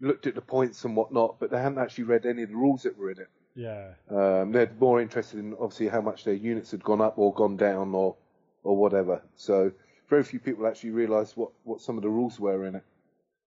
looked 0.01 0.27
at 0.27 0.35
the 0.35 0.41
points 0.41 0.85
and 0.85 0.97
whatnot, 0.97 1.39
but 1.39 1.51
they 1.51 1.59
hadn't 1.61 1.79
actually 1.79 2.05
read 2.05 2.27
any 2.27 2.43
of 2.43 2.49
the 2.49 2.57
rules 2.57 2.83
that 2.83 2.97
were 2.97 3.11
in 3.11 3.19
it. 3.19 3.29
Yeah. 3.55 3.93
Um, 4.09 4.53
they're 4.53 4.73
more 4.79 5.01
interested 5.01 5.41
in 5.41 5.55
obviously 5.55 5.89
how 5.89 6.01
much 6.01 6.25
their 6.25 6.35
units 6.35 6.71
had 6.71 6.83
gone 6.83 7.01
up 7.01 7.19
or 7.19 7.35
gone 7.35 7.57
down 7.57 7.95
or 7.95 8.17
or 8.63 8.77
whatever. 8.77 9.23
So 9.37 9.73
very 10.09 10.25
few 10.25 10.41
people 10.41 10.67
actually 10.67 10.91
realised 10.91 11.37
what, 11.37 11.51
what 11.65 11.81
some 11.81 11.97
of 11.97 12.03
the 12.03 12.09
rules 12.09 12.39
were 12.39 12.67
in 12.67 12.75
it 12.77 12.85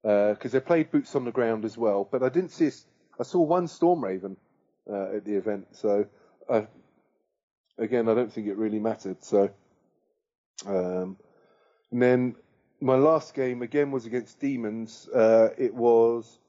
because 0.03 0.51
they 0.51 0.59
played 0.59 0.91
boots 0.91 1.15
on 1.15 1.25
the 1.25 1.31
ground 1.31 1.65
as 1.65 1.77
well. 1.77 2.07
But 2.09 2.23
I 2.23 2.29
didn't 2.29 2.51
see. 2.51 2.69
I 3.19 3.23
saw 3.23 3.41
one 3.41 3.67
Storm 3.67 4.03
Raven 4.03 4.38
uh, 4.89 5.15
at 5.15 5.25
the 5.25 5.36
event, 5.36 5.67
so 5.71 6.05
I, 6.49 6.67
again 7.77 8.09
I 8.09 8.13
don't 8.13 8.31
think 8.31 8.47
it 8.47 8.57
really 8.57 8.79
mattered. 8.79 9.23
So 9.23 9.49
um, 10.65 11.17
and 11.91 12.01
then 12.01 12.36
my 12.84 12.96
last 12.96 13.34
game 13.34 13.62
again 13.62 13.91
was 13.91 14.06
against 14.06 14.39
Demons. 14.39 15.08
Uh, 15.08 15.50
it 15.58 15.74
was. 15.74 16.39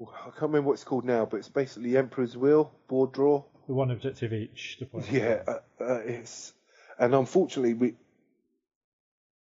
I 0.00 0.30
can't 0.30 0.42
remember 0.42 0.68
what 0.68 0.74
it's 0.74 0.84
called 0.84 1.04
now, 1.04 1.24
but 1.24 1.38
it's 1.38 1.48
basically 1.48 1.96
Emperor's 1.96 2.36
Will 2.36 2.70
board 2.86 3.12
draw. 3.12 3.42
The 3.66 3.74
one 3.74 3.90
objective 3.90 4.32
each. 4.32 4.80
Yeah, 5.10 5.42
uh, 5.48 5.58
uh, 5.80 6.00
it's 6.04 6.52
and 6.98 7.14
unfortunately 7.14 7.74
we 7.74 7.94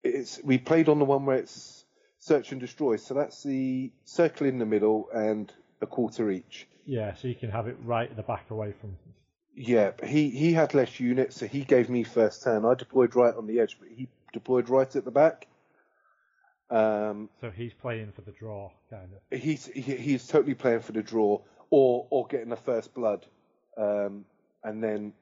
it's 0.03 0.39
we 0.43 0.57
played 0.57 0.89
on 0.89 0.99
the 0.99 1.05
one 1.05 1.25
where 1.25 1.37
it's 1.37 1.85
search 2.19 2.51
and 2.51 2.61
destroy. 2.61 2.95
So 2.95 3.13
that's 3.13 3.43
the 3.43 3.91
circle 4.05 4.47
in 4.47 4.59
the 4.59 4.65
middle 4.65 5.09
and 5.13 5.51
a 5.81 5.85
quarter 5.85 6.31
each. 6.31 6.67
Yeah, 6.85 7.15
so 7.15 7.27
you 7.27 7.35
can 7.35 7.51
have 7.51 7.67
it 7.67 7.75
right 7.83 8.09
at 8.09 8.15
the 8.15 8.23
back 8.23 8.49
away 8.49 8.73
from. 8.79 8.97
Yeah, 9.55 9.91
but 9.97 10.07
he 10.07 10.29
he 10.29 10.53
had 10.53 10.73
less 10.73 10.99
units, 10.99 11.35
so 11.35 11.47
he 11.47 11.65
gave 11.65 11.89
me 11.89 12.03
first 12.03 12.43
turn. 12.43 12.65
I 12.65 12.75
deployed 12.75 13.15
right 13.15 13.35
on 13.35 13.45
the 13.45 13.59
edge, 13.59 13.77
but 13.79 13.89
he 13.89 14.07
deployed 14.31 14.69
right 14.69 14.95
at 14.95 15.03
the 15.03 15.11
back. 15.11 15.47
Um, 16.69 17.29
So 17.41 17.49
he's 17.49 17.73
playing 17.73 18.11
for 18.11 18.21
the 18.21 18.31
draw, 18.31 18.71
kind 18.89 19.09
of. 19.13 19.39
he's 19.39 19.65
he, 19.67 19.81
he's 19.81 20.27
totally 20.27 20.53
playing 20.55 20.81
for 20.81 20.91
the 20.91 21.01
draw 21.03 21.39
or 21.69 22.07
or 22.09 22.27
getting 22.27 22.49
the 22.49 22.57
first 22.57 22.93
blood, 22.93 23.25
um, 23.77 24.25
and 24.63 24.83
then 24.83 25.13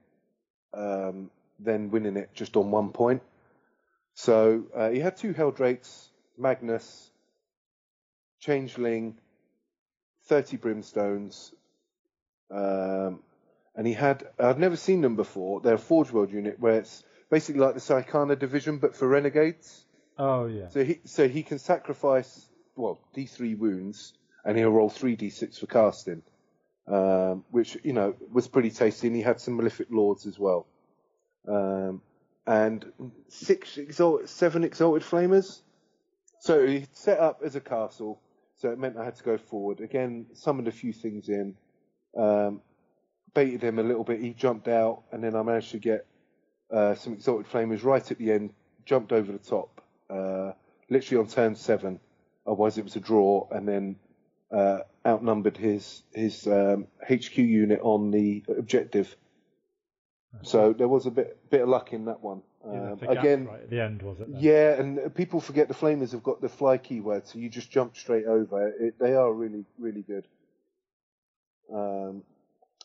um, 0.74 1.30
then 1.60 1.92
winning 1.92 2.18
it 2.18 2.32
just 2.34 2.58
on 2.58 2.72
one 2.72 2.90
point. 2.92 3.22
So 4.16 4.64
uh, 4.76 4.90
he 4.90 5.00
had 5.00 5.18
two 5.18 5.34
Heldrakes, 5.34 6.08
Magnus, 6.38 7.12
Changeling, 8.40 9.18
30 10.28 10.58
brimstones, 10.58 11.54
um, 12.52 13.20
and 13.76 13.86
he 13.86 13.94
had 13.94 14.28
I've 14.40 14.60
never 14.60 14.78
seen 14.78 15.02
them 15.02 15.16
before. 15.16 15.62
They're 15.62 15.76
a 15.76 15.78
Forge 15.78 16.12
World 16.12 16.32
unit 16.32 16.60
where 16.60 16.80
it's 16.80 17.04
basically 17.30 17.62
like 17.62 17.76
the 17.76 17.82
Psykana 17.82 18.38
division 18.40 18.80
but 18.80 18.96
for 18.96 19.08
renegades. 19.08 19.85
Oh 20.18 20.46
yeah. 20.48 20.70
So 20.70 20.84
he 20.84 21.00
so 21.06 21.28
he 21.28 21.44
can 21.44 21.60
sacrifice 21.60 22.48
well 22.76 23.00
D3 23.16 23.58
wounds 23.58 24.14
and 24.46 24.58
he'll 24.58 24.70
roll 24.70 24.90
three 24.90 25.18
D6 25.18 25.60
for 25.60 25.66
casting, 25.66 26.22
um, 26.88 27.44
which 27.52 27.78
you 27.84 27.94
know 27.94 28.16
was 28.32 28.48
pretty 28.48 28.70
tasty. 28.70 29.08
And 29.08 29.16
he 29.16 29.22
had 29.22 29.42
some 29.42 29.58
malefic 29.58 29.88
lords 29.90 30.26
as 30.26 30.38
well, 30.38 30.68
um, 31.48 32.02
and 32.46 32.86
six 33.28 33.78
exalt 33.78 34.30
seven 34.30 34.64
exalted 34.64 35.04
flamers. 35.04 35.62
So 36.40 36.66
he 36.66 36.86
set 36.94 37.20
up 37.20 37.42
as 37.44 37.56
a 37.56 37.62
castle. 37.62 38.22
So 38.58 38.70
it 38.72 38.80
meant 38.80 38.98
I 38.98 39.04
had 39.04 39.16
to 39.16 39.24
go 39.24 39.38
forward 39.38 39.82
again. 39.82 40.28
Summoned 40.34 40.68
a 40.68 40.72
few 40.72 40.94
things 40.94 41.28
in, 41.28 41.56
um, 42.16 42.62
baited 43.34 43.62
him 43.64 43.80
a 43.80 43.84
little 43.84 44.04
bit. 44.04 44.22
He 44.22 44.34
jumped 44.34 44.68
out, 44.68 45.04
and 45.12 45.24
then 45.24 45.36
I 45.36 45.42
managed 45.42 45.72
to 45.72 45.80
get 45.80 46.06
uh, 46.72 46.96
some 46.96 47.14
exalted 47.14 47.52
flamers 47.52 47.84
right 47.84 48.10
at 48.10 48.18
the 48.18 48.32
end. 48.32 48.54
Jumped 48.86 49.12
over 49.12 49.32
the 49.32 49.40
top, 49.40 49.82
uh, 50.10 50.52
literally 50.90 51.22
on 51.24 51.28
turn 51.28 51.56
seven. 51.56 52.00
Otherwise, 52.46 52.78
it 52.78 52.84
was 52.84 52.96
a 52.96 53.00
draw, 53.00 53.48
and 53.52 53.68
then 53.68 53.96
uh, 54.52 54.80
outnumbered 55.06 55.58
his 55.58 56.04
his 56.14 56.46
um, 56.48 56.88
HQ 57.08 57.38
unit 57.38 57.80
on 57.82 58.12
the 58.12 58.44
objective. 58.48 59.16
So 60.44 60.74
there 60.74 60.88
was 60.90 61.06
a 61.06 61.12
bit 61.12 61.50
bit 61.50 61.62
of 61.62 61.70
luck 61.70 61.94
in 61.94 62.06
that 62.06 62.22
one. 62.22 62.42
Yeah, 62.66 62.92
Um, 62.92 62.98
gap 62.98 63.10
again, 63.10 63.46
right 63.46 63.62
at 63.62 63.70
the 63.70 63.80
end 63.80 64.02
was 64.02 64.20
it? 64.20 64.32
then? 64.32 64.42
yeah, 64.42 64.80
and 64.80 65.16
people 65.16 65.40
forget 65.40 65.68
the 65.68 65.74
flamers 65.74 66.12
have 66.12 66.24
got 66.24 66.42
the 66.42 66.50
fly 66.50 66.78
keyword, 66.78 67.28
so 67.28 67.40
you 67.40 67.48
just 67.50 67.72
jump 67.72 67.96
straight 67.96 68.26
over. 68.26 68.70
It, 68.80 69.00
they 69.00 69.14
are 69.14 69.32
really, 69.32 69.66
really 69.78 70.02
good. 70.02 70.28
Um, 71.74 72.24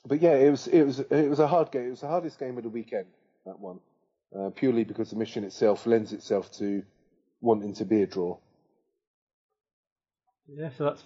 but 0.06 0.20
yeah, 0.22 0.35
it 0.35 0.50
was 0.50 0.66
it 0.68 0.83
was 0.85 1.00
it 1.00 1.28
was 1.28 1.38
a 1.40 1.46
hard 1.46 1.70
game. 1.70 1.87
It 1.87 1.90
was 1.90 2.00
the 2.00 2.09
hardest 2.09 2.38
game 2.38 2.56
of 2.56 2.62
the 2.62 2.70
weekend. 2.70 3.06
That 3.46 3.59
one, 3.59 3.80
uh, 4.38 4.50
purely 4.50 4.85
because 4.85 5.11
the 5.11 5.16
mission 5.16 5.44
itself 5.44 5.87
lends 5.87 6.12
itself 6.12 6.52
to 6.59 6.83
wanting 7.40 7.74
to 7.74 7.85
be 7.85 8.03
a 8.03 8.07
draw. 8.07 8.38
Yeah, 10.48 10.70
so 10.76 10.85
that's 10.85 11.05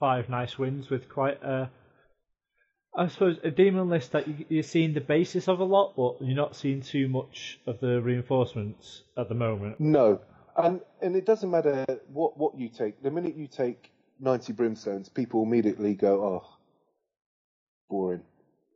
five 0.00 0.28
nice 0.28 0.58
wins 0.58 0.88
with 0.88 1.08
quite 1.08 1.42
a, 1.42 1.70
I 2.96 3.08
suppose, 3.08 3.38
a 3.44 3.50
demon 3.50 3.88
list 3.88 4.12
that 4.12 4.26
you, 4.26 4.46
you're 4.48 4.62
seeing 4.62 4.94
the 4.94 5.00
basis 5.00 5.48
of 5.48 5.60
a 5.60 5.64
lot, 5.64 5.94
but 5.96 6.16
you're 6.24 6.36
not 6.36 6.56
seeing 6.56 6.80
too 6.80 7.08
much 7.08 7.60
of 7.66 7.80
the 7.80 8.00
reinforcements 8.00 9.02
at 9.16 9.28
the 9.28 9.34
moment. 9.34 9.78
No, 9.78 10.20
and 10.56 10.80
and 11.02 11.16
it 11.16 11.26
doesn't 11.26 11.50
matter 11.50 11.84
what 12.12 12.38
what 12.38 12.58
you 12.58 12.68
take. 12.68 13.02
The 13.02 13.10
minute 13.10 13.36
you 13.36 13.46
take 13.46 13.90
ninety 14.18 14.52
brimstones, 14.52 15.12
people 15.12 15.42
immediately 15.42 15.94
go, 15.94 16.24
"Oh, 16.24 16.56
boring." 17.90 18.22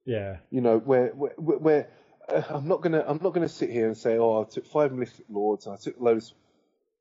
Yeah, 0.05 0.39
You 0.51 0.61
know, 0.61 0.79
where 0.79 1.09
where, 1.09 1.33
where 1.37 1.89
uh, 2.29 2.43
I'm 2.51 2.69
not 2.69 2.83
gonna 2.83 3.05
I'm 3.07 3.21
not 3.23 3.33
gonna 3.33 3.49
sit 3.49 3.71
here 3.71 3.87
and 3.87 3.97
say, 3.97 4.19
"Oh, 4.19 4.43
I 4.43 4.45
took 4.45 4.67
five 4.67 4.93
Malefic 4.93 5.27
Lords, 5.31 5.67
and 5.67 5.75
I 5.75 5.79
took 5.79 6.01
loads." 6.01 6.35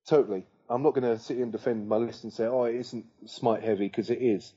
Totally, 0.05 0.45
I'm 0.69 0.83
not 0.83 0.93
gonna 0.93 1.19
sit 1.19 1.35
here 1.35 1.43
and 1.43 1.51
defend 1.51 1.87
my 1.87 1.97
list 1.97 2.23
and 2.23 2.33
say, 2.33 2.45
"Oh, 2.45 2.63
it 2.63 2.75
isn't 2.75 3.05
smite 3.25 3.63
heavy," 3.63 3.87
because 3.87 4.09
it 4.09 4.21
is. 4.21 4.53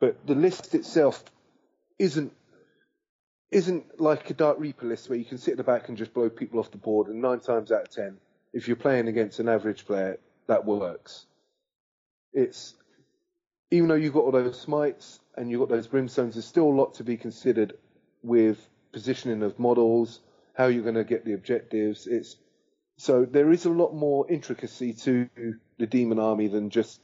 But 0.00 0.26
the 0.26 0.34
list 0.34 0.74
itself 0.74 1.24
isn't 1.98 2.32
isn't 3.50 4.00
like 4.00 4.28
a 4.30 4.34
Dark 4.34 4.58
Reaper 4.58 4.86
list 4.86 5.08
where 5.08 5.18
you 5.18 5.24
can 5.24 5.38
sit 5.38 5.52
at 5.52 5.56
the 5.56 5.64
back 5.64 5.88
and 5.88 5.96
just 5.96 6.12
blow 6.12 6.28
people 6.28 6.60
off 6.60 6.70
the 6.70 6.76
board. 6.76 7.08
And 7.08 7.22
nine 7.22 7.40
times 7.40 7.72
out 7.72 7.82
of 7.82 7.90
ten, 7.90 8.18
if 8.52 8.68
you're 8.68 8.76
playing 8.76 9.08
against 9.08 9.38
an 9.40 9.48
average 9.48 9.86
player, 9.86 10.18
that 10.46 10.64
works. 10.66 11.26
It's 12.32 12.74
even 13.70 13.88
though 13.88 13.94
you've 13.94 14.14
got 14.14 14.24
all 14.24 14.32
those 14.32 14.60
smites 14.60 15.20
and 15.36 15.50
you've 15.50 15.60
got 15.60 15.68
those 15.68 15.88
brimstones, 15.88 16.34
there's 16.34 16.44
still 16.44 16.68
a 16.68 16.78
lot 16.80 16.94
to 16.94 17.04
be 17.04 17.16
considered 17.16 17.74
with 18.22 18.58
positioning 18.92 19.42
of 19.42 19.58
models, 19.58 20.20
how 20.54 20.66
you're 20.66 20.82
going 20.82 20.94
to 20.94 21.04
get 21.04 21.24
the 21.24 21.34
objectives. 21.34 22.06
It's 22.06 22.36
so 22.98 23.24
there 23.24 23.52
is 23.52 23.64
a 23.64 23.70
lot 23.70 23.94
more 23.94 24.28
intricacy 24.28 24.92
to 24.92 25.28
the 25.78 25.86
demon 25.86 26.18
army 26.18 26.48
than 26.48 26.68
just 26.68 27.00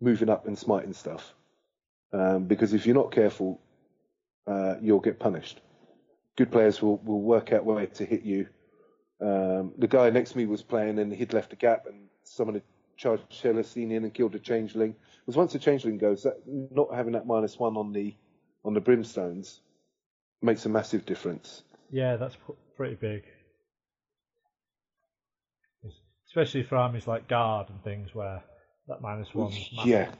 moving 0.00 0.30
up 0.30 0.46
and 0.46 0.58
smiting 0.58 0.94
stuff. 0.94 1.34
Um, 2.14 2.44
because 2.44 2.72
if 2.72 2.86
you're 2.86 2.96
not 2.96 3.12
careful, 3.12 3.60
uh, 4.46 4.76
you'll 4.80 5.00
get 5.00 5.18
punished. 5.18 5.60
Good 6.36 6.50
players 6.50 6.80
will, 6.80 6.96
will 7.04 7.20
work 7.20 7.52
out 7.52 7.66
where 7.66 7.86
to 7.86 8.04
hit 8.06 8.22
you. 8.22 8.48
Um, 9.20 9.72
the 9.76 9.86
guy 9.86 10.08
next 10.08 10.32
to 10.32 10.38
me 10.38 10.46
was 10.46 10.62
playing 10.62 10.98
and 10.98 11.12
he'd 11.12 11.34
left 11.34 11.52
a 11.52 11.56
gap 11.56 11.86
and 11.86 12.08
someone 12.24 12.54
had 12.54 12.64
charged 12.96 13.24
Celestine 13.30 13.92
in 13.92 14.04
and 14.04 14.14
killed 14.14 14.34
a 14.34 14.38
changeling. 14.38 14.96
Because 15.20 15.36
once 15.36 15.54
a 15.54 15.58
changeling 15.58 15.98
goes, 15.98 16.22
that, 16.22 16.38
not 16.46 16.94
having 16.94 17.12
that 17.12 17.26
minus 17.26 17.58
one 17.58 17.76
on 17.76 17.92
the 17.92 18.16
on 18.64 18.72
the 18.72 18.80
brimstones 18.80 19.60
makes 20.40 20.64
a 20.64 20.68
massive 20.70 21.04
difference. 21.04 21.62
yeah, 21.90 22.16
that's 22.16 22.36
p- 22.36 22.54
pretty 22.76 22.94
big. 22.94 23.24
Especially 26.32 26.62
for 26.62 26.76
armies 26.76 27.06
like 27.06 27.28
Guard 27.28 27.68
and 27.68 27.84
things 27.84 28.14
where 28.14 28.42
that 28.88 29.02
minus 29.02 29.34
one. 29.34 29.52
Yeah, 29.84 30.10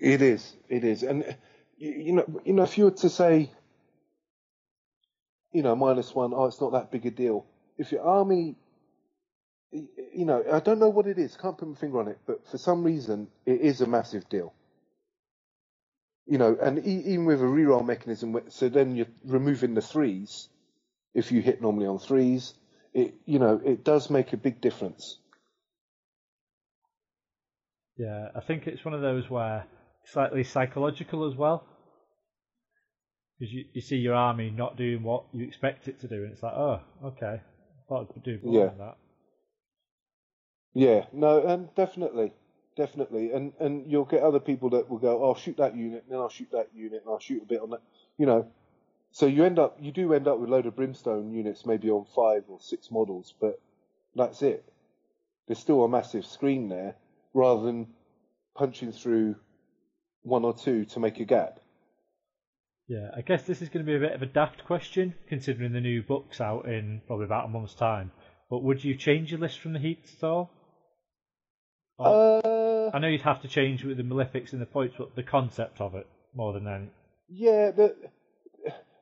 it 0.00 0.22
is. 0.22 0.56
It 0.68 0.82
is, 0.82 1.04
and 1.04 1.36
you, 1.78 2.14
know, 2.14 2.42
you 2.44 2.54
know, 2.54 2.64
if 2.64 2.76
you 2.76 2.86
were 2.86 2.90
to 2.90 3.08
say, 3.08 3.48
you 5.52 5.62
know, 5.62 5.76
minus 5.76 6.12
one, 6.16 6.32
oh, 6.34 6.46
it's 6.46 6.60
not 6.60 6.72
that 6.72 6.90
big 6.90 7.06
a 7.06 7.12
deal. 7.12 7.46
If 7.78 7.92
your 7.92 8.02
army, 8.02 8.56
you 9.70 10.24
know, 10.24 10.42
I 10.52 10.58
don't 10.58 10.80
know 10.80 10.88
what 10.88 11.06
it 11.06 11.16
is, 11.16 11.36
can't 11.36 11.56
put 11.56 11.68
my 11.68 11.76
finger 11.76 12.00
on 12.00 12.08
it, 12.08 12.18
but 12.26 12.44
for 12.50 12.58
some 12.58 12.82
reason, 12.82 13.28
it 13.46 13.60
is 13.60 13.80
a 13.80 13.86
massive 13.86 14.28
deal. 14.28 14.52
You 16.26 16.38
know, 16.38 16.58
and 16.60 16.84
even 16.84 17.24
with 17.24 17.40
a 17.40 17.44
reroll 17.44 17.86
mechanism, 17.86 18.36
so 18.48 18.68
then 18.68 18.96
you're 18.96 19.06
removing 19.24 19.74
the 19.74 19.80
threes. 19.80 20.48
If 21.14 21.30
you 21.30 21.40
hit 21.40 21.62
normally 21.62 21.86
on 21.86 22.00
threes, 22.00 22.54
it, 22.94 23.14
you 23.24 23.38
know, 23.38 23.60
it 23.64 23.84
does 23.84 24.10
make 24.10 24.32
a 24.32 24.36
big 24.36 24.60
difference. 24.60 25.18
Yeah, 27.96 28.28
I 28.34 28.40
think 28.40 28.66
it's 28.66 28.84
one 28.84 28.94
of 28.94 29.02
those 29.02 29.28
where 29.28 29.66
slightly 30.04 30.44
psychological 30.44 31.30
as 31.30 31.36
well. 31.36 31.66
Because 33.38 33.52
you, 33.52 33.64
you 33.72 33.80
see 33.80 33.96
your 33.96 34.14
army 34.14 34.50
not 34.50 34.76
doing 34.76 35.02
what 35.02 35.24
you 35.32 35.46
expect 35.46 35.88
it 35.88 36.00
to 36.00 36.08
do, 36.08 36.24
and 36.24 36.32
it's 36.32 36.42
like, 36.42 36.52
oh, 36.52 36.80
okay, 37.04 37.40
I 37.40 37.88
thought 37.88 38.02
it 38.02 38.12
could 38.12 38.22
do 38.22 38.38
more 38.44 38.54
Yeah. 38.54 38.68
than 38.68 38.78
that. 38.78 38.96
Yeah, 40.72 41.06
no, 41.12 41.42
and 41.46 41.74
definitely, 41.74 42.32
definitely, 42.76 43.32
and 43.32 43.52
and 43.58 43.90
you'll 43.90 44.04
get 44.04 44.22
other 44.22 44.38
people 44.40 44.70
that 44.70 44.88
will 44.88 44.98
go, 44.98 45.22
"Oh, 45.22 45.28
I'll 45.28 45.34
shoot 45.34 45.56
that 45.56 45.74
unit, 45.76 46.04
and 46.04 46.12
then 46.12 46.20
I'll 46.20 46.28
shoot 46.28 46.50
that 46.52 46.68
unit, 46.74 47.02
and 47.02 47.10
I'll 47.10 47.18
shoot 47.18 47.42
a 47.42 47.46
bit 47.46 47.60
on 47.60 47.70
that," 47.70 47.80
you 48.18 48.26
know. 48.26 48.46
So 49.12 49.26
you 49.26 49.44
end 49.44 49.58
up, 49.58 49.76
you 49.80 49.90
do 49.92 50.12
end 50.14 50.28
up 50.28 50.38
with 50.38 50.48
a 50.48 50.52
load 50.52 50.66
of 50.66 50.76
brimstone 50.76 51.32
units, 51.32 51.66
maybe 51.66 51.90
on 51.90 52.06
five 52.14 52.44
or 52.48 52.60
six 52.60 52.90
models, 52.90 53.34
but 53.40 53.60
that's 54.14 54.42
it. 54.42 54.64
There's 55.46 55.58
still 55.58 55.82
a 55.84 55.88
massive 55.88 56.24
screen 56.24 56.68
there, 56.68 56.94
rather 57.34 57.62
than 57.62 57.88
punching 58.54 58.92
through 58.92 59.36
one 60.22 60.44
or 60.44 60.54
two 60.54 60.84
to 60.86 61.00
make 61.00 61.18
a 61.18 61.24
gap. 61.24 61.58
Yeah, 62.86 63.10
I 63.16 63.22
guess 63.22 63.42
this 63.44 63.62
is 63.62 63.68
going 63.68 63.84
to 63.84 63.90
be 63.90 63.96
a 63.96 64.00
bit 64.00 64.12
of 64.14 64.22
a 64.22 64.26
daft 64.26 64.64
question, 64.64 65.14
considering 65.28 65.72
the 65.72 65.80
new 65.80 66.02
book's 66.02 66.40
out 66.40 66.66
in 66.66 67.00
probably 67.06 67.24
about 67.24 67.46
a 67.46 67.48
month's 67.48 67.74
time. 67.74 68.12
But 68.48 68.62
would 68.62 68.82
you 68.84 68.96
change 68.96 69.30
your 69.30 69.40
list 69.40 69.60
from 69.60 69.72
the 69.72 69.78
Heats 69.78 70.12
at 70.18 70.24
all? 70.28 70.50
Or- 71.98 72.40
Uh, 72.44 72.90
I 72.92 72.98
know 72.98 73.06
you'd 73.08 73.20
have 73.22 73.42
to 73.42 73.48
change 73.48 73.84
with 73.84 73.96
the 73.96 74.02
Malefics 74.02 74.52
and 74.52 74.60
the 74.60 74.66
points, 74.66 74.96
but 74.98 75.14
the 75.14 75.22
concept 75.22 75.80
of 75.80 75.94
it 75.94 76.06
more 76.34 76.52
than 76.52 76.66
any. 76.66 76.90
Yeah, 77.28 77.70
the, 77.70 77.94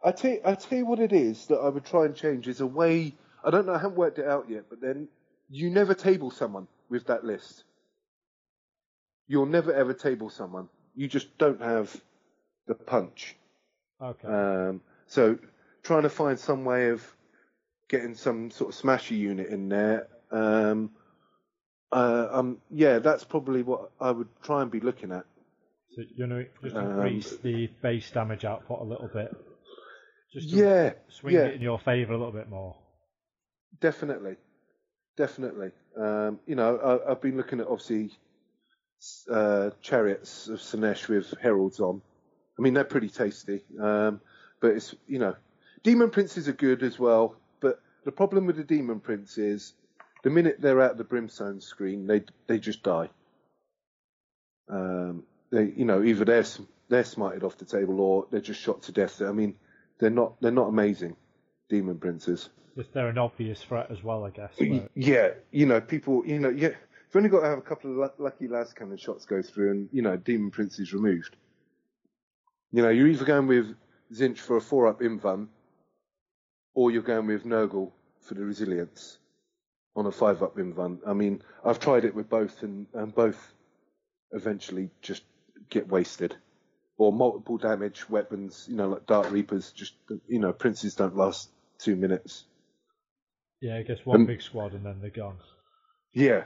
I 0.09 0.13
tell 0.13 0.31
you, 0.31 0.41
I 0.43 0.55
tell 0.55 0.79
you 0.79 0.87
what 0.87 1.01
it 1.01 1.13
is 1.13 1.47
that 1.49 1.59
I 1.59 1.69
would 1.69 1.85
try 1.85 2.07
and 2.07 2.17
change 2.17 2.49
is 2.49 2.63
a 2.63 2.67
way. 2.67 3.15
I 3.45 3.51
don't 3.51 3.67
know, 3.67 3.75
I 3.75 3.79
haven't 3.79 3.99
worked 3.99 4.19
it 4.19 4.27
out 4.27 4.47
yet, 4.49 4.65
but 4.71 4.81
then 4.81 5.09
you 5.51 5.69
never 5.69 5.93
table 5.93 6.31
someone 6.31 6.67
with 6.89 7.09
that 7.09 7.25
list. 7.25 7.65
You'll 9.27 9.45
never 9.45 9.71
ever 9.71 9.93
table 9.93 10.31
someone. 10.31 10.71
You 10.97 11.09
just 11.09 11.37
don't 11.37 11.61
have 11.61 11.95
the 12.67 12.75
punch. 12.75 13.37
Okay. 14.03 14.27
Um, 14.27 14.81
so 15.09 15.39
trying 15.83 16.05
to 16.05 16.09
find 16.09 16.39
some 16.39 16.65
way 16.65 16.89
of 16.89 17.07
getting 17.91 18.15
some 18.15 18.51
sort 18.51 18.75
of 18.75 18.81
smashy 18.81 19.19
unit 19.19 19.49
in 19.49 19.69
there. 19.69 20.09
Um, 20.31 20.93
uh, 21.93 22.29
um, 22.31 22.59
yeah, 22.71 22.99
that's 22.99 23.25
probably 23.25 23.63
what 23.63 23.91
I 24.01 24.11
would 24.11 24.29
try 24.43 24.63
and 24.63 24.71
be 24.71 24.81
looking 24.81 25.13
at. 25.13 25.27
so 25.95 26.03
you're 26.17 26.29
going 26.29 26.47
to 26.47 26.51
just 26.63 26.77
um, 26.77 26.93
increase 26.93 27.37
the 27.43 27.67
base 27.83 28.11
damage 28.11 28.47
output 28.47 28.81
a 28.81 28.85
little 28.85 29.11
bit. 29.13 29.37
Just 30.33 30.51
to 30.51 30.57
Yeah, 30.57 30.93
swing 31.09 31.35
yeah. 31.35 31.45
it 31.47 31.55
in 31.55 31.63
your 31.63 31.79
favour 31.79 32.13
a 32.13 32.19
little 32.19 32.33
bit 32.33 32.49
more. 32.49 32.77
Definitely, 33.81 34.37
definitely. 35.17 35.71
Um, 35.97 36.41
you 36.47 36.55
know, 36.55 36.77
I, 36.77 37.11
I've 37.13 37.21
been 37.21 37.37
looking 37.37 37.61
at 37.61 37.67
obviously 37.67 38.11
uh, 39.31 39.71
chariots 39.81 40.49
of 40.49 40.59
Slaanesh 40.59 41.09
with 41.09 41.33
heralds 41.41 41.81
on. 41.81 42.03
I 42.59 42.63
mean, 42.63 42.75
they're 42.75 42.85
pretty 42.85 43.09
tasty, 43.09 43.63
um, 43.81 44.21
but 44.61 44.73
it's 44.73 44.95
you 45.07 45.19
know, 45.19 45.37
demon 45.83 46.11
princes 46.11 46.49
are 46.49 46.53
good 46.53 46.83
as 46.83 46.99
well. 46.99 47.37
But 47.61 47.81
the 48.05 48.13
problem 48.13 48.47
with 48.47 48.57
the 48.57 48.65
demon 48.65 49.01
prince 49.01 49.39
is 49.39 49.75
the 50.25 50.31
minute 50.31 50.61
they're 50.61 50.81
out 50.81 50.93
of 50.93 50.99
the 50.99 51.05
brimstone 51.05 51.61
screen, 51.61 52.07
they 52.07 52.23
they 52.49 52.59
just 52.59 52.83
die. 52.83 53.09
Um, 54.69 55.23
they, 55.51 55.73
you 55.77 55.85
know, 55.85 56.03
either 56.03 56.25
they're 56.25 56.45
they're 56.89 57.05
smited 57.05 57.45
off 57.45 57.59
the 57.59 57.65
table 57.65 58.01
or 58.01 58.27
they're 58.31 58.41
just 58.41 58.61
shot 58.61 58.83
to 58.83 58.93
death. 58.93 59.23
I 59.23 59.33
mean, 59.33 59.55
they're 59.99 60.11
not 60.11 60.41
they're 60.41 60.51
not 60.51 60.69
amazing, 60.69 61.17
demon 61.69 61.99
princes. 61.99 62.51
If 62.77 62.93
they're 62.93 63.09
an 63.09 63.19
obvious 63.19 63.63
threat 63.63 63.91
as 63.91 64.05
well, 64.05 64.25
I 64.25 64.31
guess. 64.31 64.53
But... 64.57 64.91
Yeah, 64.95 65.31
you 65.51 65.67
know, 65.67 65.81
people, 65.81 66.25
you 66.25 66.39
know, 66.39 66.49
yeah, 66.49 66.69
you've 66.69 67.17
only 67.17 67.29
got 67.29 67.41
to 67.41 67.47
have 67.49 67.59
a 67.59 67.63
couple 67.63 67.91
of 67.91 68.13
lucky 68.19 68.47
lascannon 68.47 69.01
shots 69.01 69.27
go 69.27 69.43
through, 69.43 69.71
and 69.73 69.89
you 69.93 70.03
know, 70.03 70.17
demon 70.17 70.51
prince 70.51 70.79
is 70.79 70.93
removed. 70.93 71.37
You 72.71 72.83
know, 72.83 72.91
you're 72.91 73.09
either 73.09 73.25
going 73.25 73.47
with 73.47 73.75
Tzeentch 74.13 74.39
for 74.39 74.57
a 74.57 74.61
four 74.61 74.87
up 74.87 75.01
invuln, 75.01 75.49
or 76.75 76.91
you're 76.91 77.03
going 77.03 77.27
with 77.27 77.45
Nurgle 77.45 77.91
for 78.21 78.35
the 78.35 78.45
resilience 78.45 79.19
on 79.97 80.07
a 80.07 80.13
five 80.13 80.43
up 80.43 80.57
invuln. 80.57 80.99
I 81.07 81.15
mean, 81.15 81.43
I've 81.65 81.81
tried 81.81 82.05
it 82.05 82.15
with 82.15 82.29
both, 82.29 82.63
and, 82.63 82.87
and 82.95 83.13
both 83.13 83.55
eventually 84.33 84.91
just 85.03 85.25
get 85.71 85.89
wasted. 85.89 86.37
Or 86.99 87.13
multiple 87.13 87.59
damage 87.59 88.11
weapons, 88.11 88.67
you 88.69 88.77
know, 88.77 88.89
like 88.89 89.07
Dark 89.07 89.31
Reapers, 89.31 89.71
just, 89.71 89.95
you 90.27 90.41
know, 90.41 90.53
princes 90.53 90.97
don't 90.97 91.17
last 91.17 91.49
two 91.79 91.97
minutes. 91.97 92.45
Yeah, 93.61 93.77
I 93.77 93.83
guess 93.83 93.99
one 94.05 94.27
big 94.27 94.43
squad 94.43 94.73
and 94.75 94.85
then 94.85 94.99
they're 95.01 95.11
gone. 95.11 95.39
Yeah. 96.13 96.45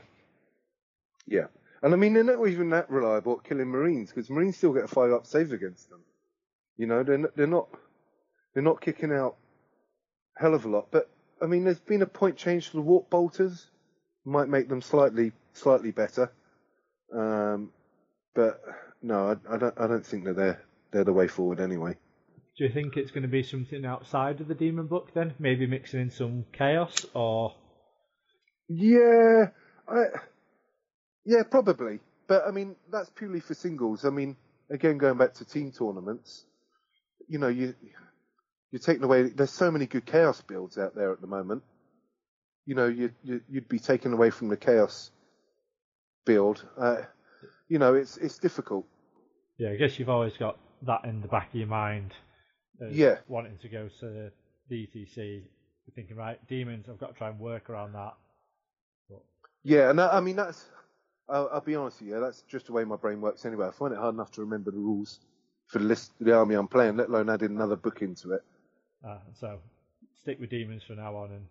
Yeah. 1.25 1.47
And 1.81 1.93
I 1.93 1.97
mean, 1.97 2.13
they're 2.13 2.23
not 2.23 2.47
even 2.47 2.69
that 2.69 2.89
reliable 2.89 3.39
at 3.39 3.43
killing 3.49 3.67
Marines 3.67 4.09
because 4.09 4.29
Marines 4.29 4.57
still 4.57 4.73
get 4.73 4.85
a 4.85 4.87
five 4.87 5.11
up 5.11 5.27
save 5.27 5.51
against 5.51 5.89
them. 5.89 6.01
You 6.77 6.87
know, 6.87 7.03
they're 7.03 7.17
not, 7.17 7.35
they're 7.35 7.47
not 7.47 7.67
they're 8.53 8.63
not 8.63 8.81
kicking 8.81 9.11
out 9.11 9.35
hell 10.37 10.53
of 10.53 10.65
a 10.65 10.69
lot. 10.69 10.87
But 10.91 11.09
I 11.41 11.45
mean, 11.45 11.65
there's 11.65 11.79
been 11.79 12.01
a 12.01 12.07
point 12.07 12.37
change 12.37 12.69
to 12.69 12.77
the 12.77 12.81
warp 12.81 13.09
bolters, 13.09 13.69
might 14.25 14.47
make 14.47 14.69
them 14.69 14.81
slightly 14.81 15.33
slightly 15.53 15.91
better. 15.91 16.31
Um, 17.13 17.71
but 18.33 18.61
no, 19.03 19.37
I, 19.49 19.53
I, 19.53 19.57
don't 19.57 19.73
I 19.77 19.87
don't 19.87 20.05
think 20.05 20.25
that 20.25 20.35
they're 20.35 20.63
they're 20.91 21.03
the 21.03 21.13
way 21.13 21.27
forward 21.27 21.59
anyway. 21.59 21.95
Do 22.57 22.63
you 22.63 22.71
think 22.71 22.97
it's 22.97 23.11
going 23.11 23.23
to 23.23 23.27
be 23.27 23.43
something 23.43 23.85
outside 23.85 24.39
of 24.39 24.47
the 24.47 24.55
demon 24.55 24.87
book 24.87 25.13
then? 25.13 25.33
Maybe 25.39 25.65
mixing 25.67 26.01
in 26.01 26.11
some 26.11 26.45
chaos 26.53 27.05
or? 27.13 27.53
Yeah, 28.69 29.47
I, 29.87 30.03
yeah, 31.25 31.43
probably. 31.49 31.99
But 32.27 32.43
I 32.47 32.51
mean, 32.51 32.75
that's 32.91 33.09
purely 33.09 33.39
for 33.39 33.53
singles. 33.53 34.05
I 34.05 34.09
mean, 34.09 34.37
again, 34.69 34.97
going 34.97 35.17
back 35.17 35.33
to 35.35 35.45
team 35.45 35.71
tournaments, 35.71 36.45
you 37.27 37.39
know, 37.39 37.47
you 37.47 37.75
you're 38.71 38.79
taking 38.79 39.03
away. 39.03 39.23
There's 39.23 39.51
so 39.51 39.69
many 39.69 39.85
good 39.85 40.05
chaos 40.05 40.41
builds 40.41 40.77
out 40.77 40.95
there 40.95 41.11
at 41.11 41.21
the 41.21 41.27
moment. 41.27 41.63
You 42.65 42.75
know, 42.75 42.87
you, 42.87 43.11
you 43.23 43.41
would 43.49 43.67
be 43.67 43.79
taken 43.79 44.13
away 44.13 44.29
from 44.29 44.47
the 44.47 44.55
chaos 44.55 45.11
build. 46.25 46.65
Uh, 46.79 47.01
you 47.67 47.79
know, 47.79 47.95
it's 47.95 48.17
it's 48.17 48.37
difficult. 48.37 48.85
Yeah, 49.57 49.69
I 49.69 49.75
guess 49.75 49.99
you've 49.99 50.09
always 50.09 50.35
got 50.37 50.57
that 50.83 51.05
in 51.05 51.21
the 51.21 51.27
back 51.27 51.49
of 51.49 51.55
your 51.55 51.67
mind. 51.67 52.13
yeah. 52.91 53.17
Wanting 53.27 53.57
to 53.61 53.69
go 53.69 53.89
to 53.99 54.05
the 54.05 54.31
DTC, 54.71 55.43
thinking 55.95 56.15
right, 56.15 56.39
demons. 56.47 56.87
I've 56.89 56.99
got 56.99 57.13
to 57.13 57.17
try 57.17 57.29
and 57.29 57.39
work 57.39 57.69
around 57.69 57.93
that. 57.93 58.13
But... 59.09 59.21
Yeah, 59.63 59.89
and 59.89 59.99
that, 59.99 60.13
I 60.13 60.19
mean 60.19 60.35
that's. 60.35 60.65
I'll, 61.29 61.49
I'll, 61.53 61.61
be 61.61 61.75
honest 61.75 62.01
with 62.01 62.09
you. 62.09 62.19
That's 62.19 62.41
just 62.49 62.65
the 62.65 62.73
way 62.73 62.83
my 62.83 62.97
brain 62.97 63.21
works 63.21 63.45
anyway. 63.45 63.67
I 63.67 63.71
find 63.71 63.93
it 63.93 63.97
hard 63.97 64.13
enough 64.13 64.31
to 64.31 64.41
remember 64.41 64.71
the 64.71 64.77
rules 64.77 65.19
for 65.67 65.79
the 65.79 65.85
list, 65.85 66.11
the 66.19 66.35
army 66.35 66.55
I'm 66.55 66.67
playing, 66.67 66.97
let 66.97 67.07
alone 67.07 67.29
adding 67.29 67.51
another 67.51 67.77
book 67.77 68.01
into 68.01 68.33
it. 68.33 68.43
Uh, 69.07 69.19
so 69.39 69.59
stick 70.21 70.39
with 70.39 70.49
demons 70.49 70.83
from 70.83 70.97
now 70.97 71.15
on, 71.15 71.31
and 71.31 71.45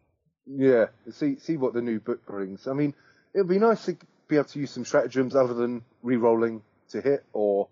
yeah, 0.46 0.86
see 1.10 1.38
see 1.38 1.56
what 1.56 1.72
the 1.72 1.82
new 1.82 2.00
book 2.00 2.26
brings. 2.26 2.66
I 2.66 2.72
mean, 2.72 2.94
it 3.34 3.38
would 3.38 3.48
be 3.48 3.58
nice 3.58 3.84
to 3.86 3.96
be 4.28 4.36
able 4.36 4.44
to 4.48 4.58
use 4.58 4.70
some 4.70 4.84
stratagems 4.84 5.34
other 5.34 5.54
than 5.54 5.82
re-rolling 6.02 6.62
to 6.90 7.00
hit 7.00 7.24
or 7.32 7.68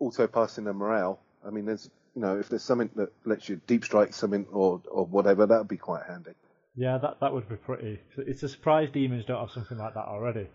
auto 0.00 0.26
passing 0.26 0.66
a 0.66 0.72
morale. 0.72 1.20
I 1.46 1.50
mean, 1.50 1.66
there's 1.66 1.88
you 2.14 2.22
know 2.22 2.38
if 2.38 2.48
there's 2.48 2.62
something 2.62 2.90
that 2.96 3.12
lets 3.24 3.48
you 3.48 3.60
deep 3.66 3.84
strike 3.84 4.12
something 4.14 4.46
or 4.50 4.82
or 4.90 5.06
whatever, 5.06 5.46
that 5.46 5.58
would 5.58 5.68
be 5.68 5.76
quite 5.76 6.04
handy. 6.06 6.32
Yeah, 6.74 6.98
that 6.98 7.20
that 7.20 7.32
would 7.32 7.48
be 7.48 7.56
pretty. 7.56 8.00
It's 8.16 8.42
a 8.42 8.48
surprise 8.48 8.88
demons 8.92 9.24
don't 9.24 9.40
have 9.40 9.50
something 9.50 9.78
like 9.78 9.94
that 9.94 10.06
already. 10.06 10.48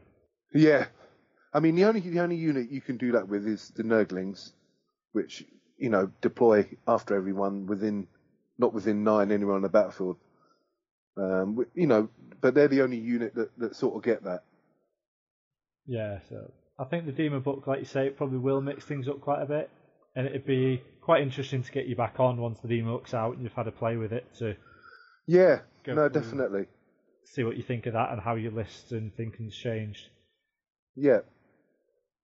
Yeah, 0.53 0.85
I 1.53 1.59
mean 1.59 1.75
the 1.75 1.85
only 1.85 2.01
the 2.01 2.19
only 2.19 2.37
unit 2.37 2.71
you 2.71 2.81
can 2.81 2.97
do 2.97 3.13
that 3.13 3.27
with 3.27 3.47
is 3.47 3.71
the 3.75 3.83
Nurglings, 3.83 4.51
which 5.13 5.45
you 5.77 5.89
know 5.89 6.11
deploy 6.21 6.67
after 6.87 7.15
everyone 7.15 7.67
within 7.67 8.07
not 8.57 8.73
within 8.73 9.03
nine 9.03 9.31
anywhere 9.31 9.55
on 9.55 9.61
the 9.61 9.69
battlefield. 9.69 10.17
Um, 11.17 11.65
you 11.73 11.87
know, 11.87 12.09
but 12.41 12.53
they're 12.53 12.67
the 12.67 12.81
only 12.81 12.97
unit 12.97 13.35
that, 13.35 13.57
that 13.57 13.75
sort 13.75 13.95
of 13.95 14.03
get 14.03 14.23
that. 14.23 14.43
Yeah, 15.85 16.19
so 16.29 16.51
I 16.77 16.85
think 16.85 17.05
the 17.05 17.11
Demon 17.11 17.41
book, 17.41 17.67
like 17.67 17.79
you 17.79 17.85
say, 17.85 18.07
it 18.07 18.17
probably 18.17 18.39
will 18.39 18.61
mix 18.61 18.83
things 18.83 19.07
up 19.07 19.21
quite 19.21 19.41
a 19.41 19.45
bit, 19.45 19.69
and 20.15 20.27
it'd 20.27 20.45
be 20.45 20.81
quite 21.01 21.21
interesting 21.21 21.63
to 21.63 21.71
get 21.71 21.87
you 21.87 21.95
back 21.95 22.19
on 22.19 22.37
once 22.37 22.59
the 22.59 22.67
Demon 22.67 22.91
book's 22.91 23.13
out 23.13 23.35
and 23.35 23.43
you've 23.43 23.53
had 23.53 23.67
a 23.67 23.71
play 23.71 23.95
with 23.95 24.11
it 24.11 24.25
to. 24.39 24.55
Yeah, 25.27 25.59
no, 25.87 26.09
definitely. 26.09 26.65
See 27.25 27.43
what 27.43 27.57
you 27.57 27.63
think 27.63 27.85
of 27.85 27.93
that 27.93 28.11
and 28.11 28.21
how 28.21 28.35
your 28.35 28.51
lists 28.51 28.91
and 28.91 29.15
thinking's 29.15 29.55
changed. 29.55 30.09
Yeah. 30.95 31.19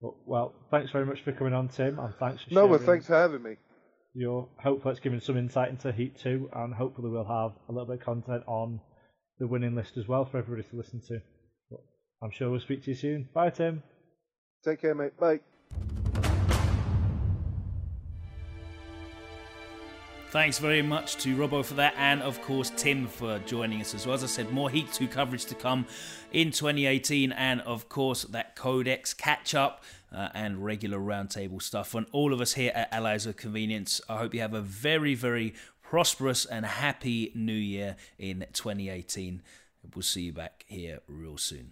But, 0.02 0.14
well, 0.26 0.54
thanks 0.70 0.92
very 0.92 1.06
much 1.06 1.22
for 1.22 1.32
coming 1.32 1.54
on, 1.54 1.70
Tim, 1.70 2.00
and 2.00 2.14
thanks 2.20 2.44
for 2.44 2.54
no, 2.54 2.66
well, 2.66 2.80
thanks 2.80 3.08
for 3.08 3.16
having 3.16 3.44
me. 3.44 3.56
Your 4.14 4.50
hopefully 4.62 4.92
it's 4.92 5.00
given 5.00 5.22
some 5.22 5.38
insight 5.38 5.70
into 5.70 5.92
Heat 5.92 6.20
Two, 6.20 6.50
and 6.54 6.74
hopefully 6.74 7.10
we'll 7.10 7.24
have 7.24 7.54
a 7.70 7.72
little 7.72 7.86
bit 7.88 8.00
of 8.00 8.06
content 8.06 8.44
on 8.46 8.82
the 9.40 9.48
winning 9.48 9.74
list 9.76 9.96
as 9.98 10.08
well 10.08 10.26
for 10.26 10.38
everybody 10.38 10.68
to 10.68 10.76
listen 10.76 11.02
to. 11.08 11.20
But 11.70 11.80
I'm 12.22 12.32
sure 12.32 12.50
we'll 12.50 12.60
speak 12.60 12.84
to 12.84 12.92
you 12.92 12.96
soon. 12.96 13.30
Bye, 13.34 13.52
Tim. 13.52 13.84
Take 14.64 14.82
care, 14.82 14.96
mate. 14.96 15.18
Bye. 15.18 15.40
Thanks 20.32 20.60
very 20.60 20.82
much 20.82 21.18
to 21.24 21.36
Robbo 21.36 21.66
for 21.66 21.74
that, 21.74 21.94
and 21.98 22.22
of 22.22 22.42
course 22.42 22.72
Tim 22.78 23.06
for 23.06 23.40
joining 23.40 23.82
us 23.82 23.94
as 23.94 24.06
well. 24.06 24.16
As 24.16 24.24
I 24.24 24.28
said, 24.28 24.50
more 24.50 24.70
Heat 24.70 24.90
2 24.94 25.10
coverage 25.10 25.44
to 25.48 25.56
come 25.56 25.86
in 26.32 26.52
2018, 26.52 27.34
and 27.34 27.60
of 27.62 27.90
course 27.90 28.24
that 28.24 28.56
Codex 28.56 29.14
catch 29.14 29.54
up 29.54 29.84
uh, 30.10 30.30
and 30.34 30.64
regular 30.64 31.00
roundtable 31.00 31.62
stuff. 31.62 31.96
And 31.96 32.06
all 32.14 32.32
of 32.32 32.40
us 32.40 32.54
here 32.54 32.72
at 32.74 32.94
Allies 32.94 33.26
of 33.26 33.36
Convenience, 33.36 34.00
I 34.08 34.20
hope 34.20 34.34
you 34.34 34.40
have 34.40 34.54
a 34.54 34.62
very, 34.62 35.16
very 35.16 35.54
prosperous 35.84 36.46
and 36.46 36.66
happy 36.66 37.34
new 37.36 37.52
year 37.52 37.98
in 38.18 38.46
2018. 38.54 39.42
We'll 39.94 40.02
see 40.02 40.22
you 40.22 40.32
back 40.32 40.64
here 40.70 41.00
real 41.10 41.38
soon. 41.38 41.72